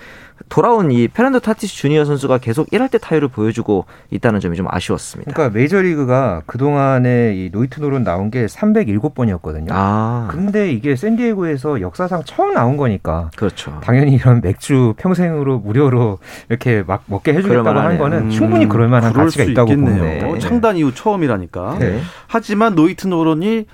돌아온 0.53 0.91
이 0.91 1.09
페르난도 1.09 1.41
타티스 1.41 1.75
주니어 1.75 2.05
선수가 2.05 2.37
계속 2.37 2.69
1할대 2.69 2.99
타율을 2.99 3.29
보여주고 3.29 3.87
있다는 4.11 4.39
점이 4.39 4.55
좀 4.55 4.67
아쉬웠습니다. 4.69 5.33
그러니까 5.33 5.59
메이저리그가 5.59 6.43
그동안에 6.45 7.35
이 7.35 7.51
노히트 7.51 7.81
노런 7.81 8.05
나온 8.05 8.31
게 8.31 8.45
307번이었거든요. 8.45 9.69
아, 9.71 10.29
근데 10.31 10.71
이게 10.71 10.95
샌디에고에서 10.95 11.81
역사상 11.81 12.25
처음 12.27 12.53
나온 12.53 12.77
거니까 12.77 13.31
그렇죠. 13.35 13.81
당연히 13.83 14.13
이런 14.13 14.43
맥주 14.43 14.93
평생으로 14.99 15.59
무료로 15.61 16.19
이렇게 16.51 16.85
막 16.87 17.03
먹게 17.07 17.33
해주겠다고 17.33 17.57
한 17.71 17.73
그럴만하네요. 17.73 17.99
거는 17.99 18.19
음, 18.27 18.31
충분히 18.31 18.69
그럴 18.69 18.89
만한 18.89 19.15
그럴 19.15 19.29
가치가 19.29 19.45
수 19.45 19.51
있다고. 19.53 19.69
보는데 19.71 20.19
네. 20.23 20.39
창단 20.39 20.77
이후 20.77 20.93
처음이라니까. 20.95 21.77
네. 21.79 22.03
하지만 22.27 22.75
노히트 22.75 23.07
노런이 23.07 23.65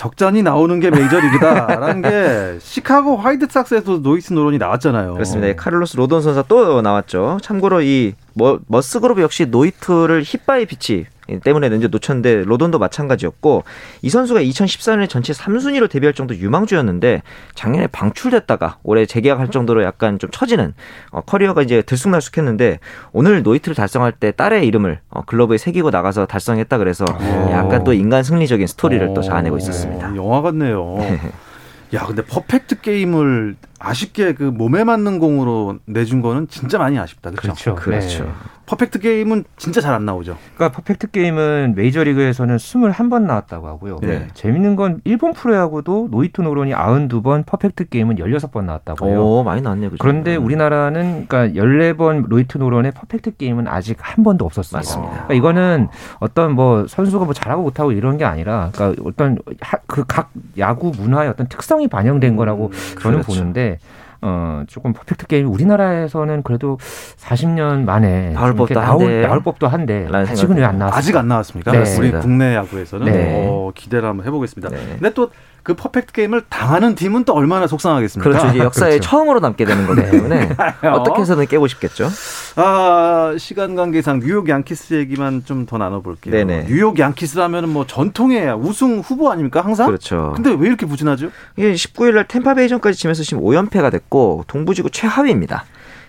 적잖이 0.00 0.42
나오는 0.42 0.80
게 0.80 0.88
메이저리그다라는 0.88 2.00
게 2.00 2.58
시카고 2.58 3.18
화이트삭스에서 3.18 4.00
노히트 4.00 4.32
노런이 4.32 4.56
나왔잖아요. 4.56 5.12
그렇습니다. 5.12 5.54
카를로스 5.62 5.98
로돈 5.98 6.22
선수가 6.22 6.46
또 6.48 6.80
나왔죠. 6.80 7.36
참고로 7.42 7.82
이 7.82 8.14
머, 8.34 8.58
머스그로브 8.66 9.20
역시 9.20 9.46
노히트를 9.46 10.22
hit 10.24 10.66
by 10.66 10.77
pitch 10.77 11.06
때문에 11.44 11.68
이제 11.68 11.86
놓쳤는데 11.86 12.44
로돈도 12.44 12.78
마찬가지였고 12.78 13.62
이 14.02 14.10
선수가 14.10 14.40
2014년에 14.40 15.08
전체 15.08 15.32
3순위로 15.32 15.88
데뷔할 15.88 16.12
정도 16.12 16.34
유망주였는데 16.34 17.22
작년에 17.54 17.86
방출됐다가 17.86 18.78
올해 18.82 19.06
재계약할 19.06 19.50
정도로 19.50 19.84
약간 19.84 20.18
좀 20.18 20.30
처지는 20.30 20.74
어, 21.12 21.20
커리어가 21.20 21.62
이제 21.62 21.82
들쑥날쑥했는데 21.82 22.80
오늘 23.12 23.42
노히트를 23.42 23.76
달성할 23.76 24.12
때 24.12 24.32
딸의 24.32 24.66
이름을 24.66 25.00
어, 25.10 25.22
글러브에 25.24 25.58
새기고 25.58 25.90
나가서 25.90 26.26
달성했다 26.26 26.78
그래서 26.78 27.04
오. 27.04 27.50
약간 27.52 27.84
또 27.84 27.92
인간 27.92 28.24
승리적인 28.24 28.66
스토리를 28.66 29.14
또 29.14 29.20
어, 29.20 29.22
자아내고 29.22 29.56
있었습니다. 29.58 30.16
영화 30.16 30.42
같네요. 30.42 30.98
야, 31.94 32.06
근데 32.06 32.24
퍼펙트 32.24 32.80
게임을 32.80 33.56
아쉽게 33.78 34.34
그 34.34 34.44
몸에 34.44 34.84
맞는 34.84 35.18
공으로 35.18 35.78
내준 35.86 36.22
거는 36.22 36.48
진짜 36.48 36.78
많이 36.78 36.98
아쉽다. 36.98 37.30
그렇죠? 37.30 37.74
그렇죠. 37.74 38.24
그렇죠. 38.24 38.34
네. 38.70 38.76
퍼펙트 38.76 38.98
게임은 39.00 39.44
진짜 39.56 39.80
잘 39.80 39.90
안 39.94 40.04
나오죠. 40.04 40.36
그러니까 40.54 40.76
퍼펙트 40.76 41.10
게임은 41.10 41.74
메이저 41.76 42.04
리그에서는 42.04 42.56
21번 42.56 43.22
나왔다고 43.22 43.66
하고요. 43.66 43.98
네. 44.02 44.28
재밌는 44.34 44.76
건 44.76 45.00
일본 45.04 45.32
프로야구도 45.32 46.08
노히트 46.10 46.40
노런이 46.40 46.72
92번, 46.72 47.44
퍼펙트 47.44 47.88
게임은 47.88 48.16
16번 48.16 48.64
나왔다고 48.64 49.08
해요. 49.08 49.24
오, 49.24 49.42
많이 49.42 49.62
나왔네요. 49.62 49.90
그죠? 49.90 49.98
그런데 50.00 50.36
우리나라는 50.36 51.26
그러니까 51.26 51.60
14번 51.60 52.28
노히트 52.28 52.58
노런에 52.58 52.92
퍼펙트 52.92 53.36
게임은 53.36 53.66
아직 53.66 53.96
한 54.00 54.22
번도 54.22 54.44
없었어요. 54.44 54.78
맞습니다. 54.78 55.10
그러니까 55.12 55.34
이거는 55.34 55.88
어떤 56.20 56.52
뭐 56.52 56.86
선수가 56.86 57.24
뭐 57.24 57.34
잘하고 57.34 57.62
못하고 57.62 57.92
이런 57.92 58.16
게 58.16 58.24
아니라 58.24 58.70
그러니까 58.72 59.02
어떤 59.04 59.38
그 59.86 60.04
각 60.06 60.30
야구 60.58 60.92
문화의 60.96 61.28
어떤 61.30 61.46
특성이 61.48 61.86
반영된 61.88 62.36
거라고 62.36 62.70
저는 63.00 63.20
그렇죠. 63.22 63.26
보는데 63.26 63.78
어 64.22 64.62
조금 64.66 64.92
퍼펙트 64.92 65.26
게임 65.26 65.48
우리나라에서는 65.48 66.42
그래도 66.42 66.78
40년 67.16 67.84
만에 67.84 68.32
나올 68.32 68.54
법도 68.54 68.78
한데. 68.78 69.22
나올 69.22 69.42
법도 69.42 69.66
한데 69.68 70.06
아직은 70.12 70.56
왜 70.58 70.64
안 70.64 70.78
나왔어요? 70.78 70.98
아직 70.98 71.16
안 71.16 71.28
나왔습니까? 71.28 71.72
네. 71.72 71.96
우리. 71.98 72.12
국내 72.12 72.54
야구에서는 72.54 73.06
네. 73.10 73.46
어, 73.48 73.72
기대를 73.74 74.08
한번 74.08 74.26
해보겠습니다. 74.26 74.68
네. 74.68 74.76
근데 74.98 75.10
또 75.14 75.30
그 75.62 75.74
퍼펙트 75.74 76.12
게임을 76.12 76.42
당하는 76.48 76.94
팀은 76.94 77.24
또 77.24 77.34
얼마나 77.34 77.66
속상하겠습니까? 77.66 78.28
그렇죠. 78.30 78.48
이제 78.48 78.58
역사에 78.58 78.90
그렇죠. 78.90 79.08
처음으로 79.08 79.40
남게 79.40 79.64
되는 79.64 79.86
거기 79.86 80.02
때문에 80.10 80.56
어떻게 80.92 81.20
해서든 81.22 81.46
깨고 81.46 81.66
싶겠죠. 81.68 82.08
아, 82.56 83.34
시간 83.38 83.74
관계상 83.76 84.20
뉴욕 84.20 84.48
양키스 84.48 84.94
얘기만 84.94 85.44
좀 85.44 85.60
더 85.66 85.76
나눠볼게요. 85.78 86.34
네네. 86.34 86.66
뉴욕 86.68 86.98
양키스라면 86.98 87.68
뭐 87.68 87.86
전통의 87.86 88.52
우승 88.54 89.00
후보 89.00 89.30
아닙니까 89.30 89.60
항상? 89.60 89.86
그렇죠. 89.86 90.32
근데 90.34 90.50
왜 90.50 90.66
이렇게 90.66 90.86
부진하죠? 90.86 91.30
이게 91.56 91.74
19일 91.74 92.14
날 92.14 92.26
템파베이전까지 92.26 92.98
치면서 92.98 93.22
지금 93.22 93.42
5연패가 93.42 93.90
됐고 93.92 94.44
동부지구 94.48 94.90
최하위입니다. 94.90 95.64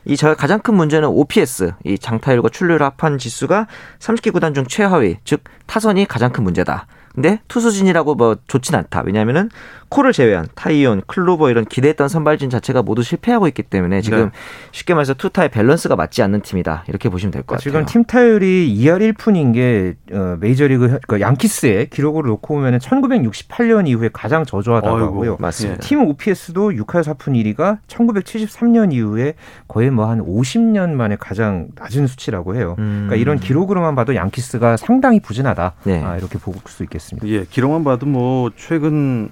이제 0.06 0.34
가장 0.34 0.60
큰 0.62 0.74
문제는 0.76 1.10
OPS, 1.10 1.74
이 1.84 2.00
장타율과 2.00 2.50
출루율 2.50 2.82
합한 2.82 3.20
지수가 3.20 3.68
30개 4.00 4.34
구단 4.34 4.54
중 4.56 4.66
최하위, 4.66 5.18
즉 5.26 5.44
타선이 5.68 6.06
가장 6.08 6.32
큰 6.32 6.44
문제다. 6.44 6.88
근데 7.14 7.40
투수진이라고 7.48 8.16
뭐 8.16 8.38
좋진 8.48 8.76
않다. 8.76 9.02
왜냐하면은 9.06 9.50
콜을 9.90 10.14
제외한 10.14 10.48
타이온, 10.56 11.02
클루버 11.06 11.50
이런 11.50 11.66
기대했던 11.66 12.08
선발진 12.08 12.50
자체가 12.50 12.82
모두 12.82 13.04
실패하고 13.04 13.48
있기 13.50 13.64
때문에 13.64 14.00
지금 14.02 14.26
네. 14.26 14.32
쉽게 14.72 14.94
말해서 14.94 15.14
투타의 15.16 15.50
밸런스가 15.50 15.98
맞지 15.98 16.22
않는 16.24 16.42
팀이다. 16.42 16.86
이렇게 16.88 17.10
보시면 17.10 17.32
될 17.32 17.42
것 17.42 17.56
같아요. 17.56 17.60
지금 17.64 17.86
팀 17.86 18.06
타율이 18.06 18.74
2할 18.80 19.14
1푼인 19.14 19.54
게 19.54 19.96
어, 20.14 20.38
메이저리그 20.40 20.88
현- 20.90 21.00
그러니까 21.06 21.28
양키스의 21.28 21.90
기록으로 21.90 22.30
놓고 22.30 22.56
보면 22.56 22.80
1968년 22.80 23.88
이후에 23.90 24.10
가장 24.14 24.46
저조하다고 24.46 24.98
하고요. 24.98 25.38
맞습니다. 25.40 25.82
팀 25.82 26.04
OPS도 26.06 26.70
6할 26.72 27.04
4푼 27.04 27.34
1위가 27.56 27.80
1973년 27.88 28.94
이후에 28.94 29.34
거의 29.68 29.90
뭐 29.90 30.06
한 30.12 30.20
50년 30.26 30.92
만에 30.92 31.16
가장 31.18 31.68
낮은 31.76 32.08
수치라고 32.08 32.56
해요. 32.56 32.76
음. 32.80 33.08
그러니까 33.08 33.16
이런 33.16 33.40
기록으로만 33.40 33.96
봐도 33.96 34.16
양키스가 34.16 34.78
상당히 34.78 35.20
부진하다. 35.20 35.74
네. 35.84 36.04
아, 36.04 36.18
이렇게 36.18 36.38
볼수 36.40 36.84
있겠습니다. 36.84 37.01
예, 37.26 37.46
기록만 37.46 37.84
봐도 37.84 38.06
뭐 38.06 38.52
최근 38.56 39.30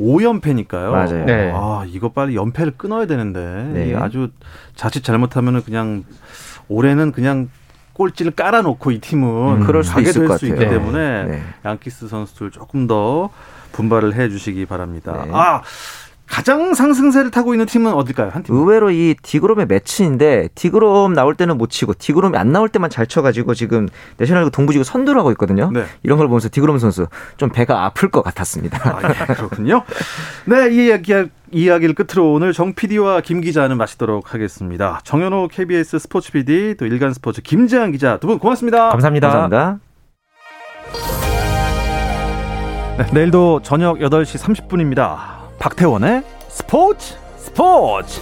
5연패니까요. 0.00 0.90
맞아요. 0.90 1.24
네. 1.24 1.52
아, 1.54 1.84
이거 1.86 2.10
빨리 2.10 2.36
연패를 2.36 2.74
끊어야 2.76 3.06
되는데 3.06 3.70
네. 3.72 3.94
아주 3.94 4.30
자칫 4.74 5.02
잘못하면은 5.02 5.62
그냥 5.62 6.04
올해는 6.68 7.12
그냥 7.12 7.48
꼴찌를 7.94 8.32
깔아놓고 8.32 8.90
이 8.90 8.98
팀은 8.98 9.60
음, 9.62 9.64
그럴 9.64 9.82
수도 9.82 9.94
가게 9.96 10.10
있을 10.10 10.20
될것수 10.22 10.46
있기 10.46 10.58
같아요. 10.58 10.78
때문에 10.78 11.24
네. 11.24 11.42
양키스 11.64 12.08
선수들 12.08 12.50
조금 12.50 12.86
더 12.86 13.30
분발을 13.72 14.14
해주시기 14.14 14.66
바랍니다. 14.66 15.24
네. 15.24 15.30
아 15.32 15.62
가장 16.28 16.74
상승세를 16.74 17.30
타고 17.30 17.54
있는 17.54 17.66
팀은 17.66 17.92
어딜까요? 17.94 18.30
한 18.30 18.42
팀. 18.42 18.54
의외로 18.54 18.90
이 18.90 19.14
디그롬의 19.22 19.66
매치인데 19.66 20.48
디그롬 20.54 21.14
나올 21.14 21.34
때는 21.34 21.56
못 21.56 21.70
치고 21.70 21.94
디그롬이 21.98 22.36
안 22.36 22.52
나올 22.52 22.68
때만 22.68 22.90
잘 22.90 23.06
쳐가지고 23.06 23.54
지금 23.54 23.88
내셔널리그 24.16 24.50
동부지구 24.50 24.84
선두를 24.84 25.18
하고 25.18 25.30
있거든요. 25.32 25.70
네. 25.72 25.84
이런 26.02 26.18
걸 26.18 26.26
보면서 26.26 26.48
디그롬 26.50 26.78
선수 26.78 27.06
좀 27.36 27.50
배가 27.50 27.84
아플 27.84 28.10
것 28.10 28.22
같았습니다. 28.22 28.78
아, 28.88 28.98
예, 29.30 29.34
그렇군요. 29.34 29.82
네, 30.46 30.68
이 30.72 30.86
이야기, 30.86 31.14
이야기를 31.52 31.94
끝으로 31.94 32.32
오늘 32.32 32.52
정 32.52 32.74
PD와 32.74 33.20
김 33.20 33.40
기자는 33.40 33.76
마치도록 33.78 34.34
하겠습니다. 34.34 35.00
정현호 35.04 35.48
KBS 35.48 35.98
스포츠 36.00 36.32
PD 36.32 36.74
또 36.76 36.86
일간 36.86 37.14
스포츠 37.14 37.40
김재한 37.40 37.92
기자 37.92 38.18
두 38.18 38.26
분 38.26 38.38
고맙습니다. 38.40 38.88
감사합니다. 38.90 39.28
감사합니다. 39.28 39.78
네, 42.98 43.06
내일도 43.12 43.60
저녁 43.62 43.98
8시 43.98 44.38
30분입니다. 44.68 45.35
박태원의 45.58 46.22
스포츠 46.48 47.16
스포츠. 47.38 48.20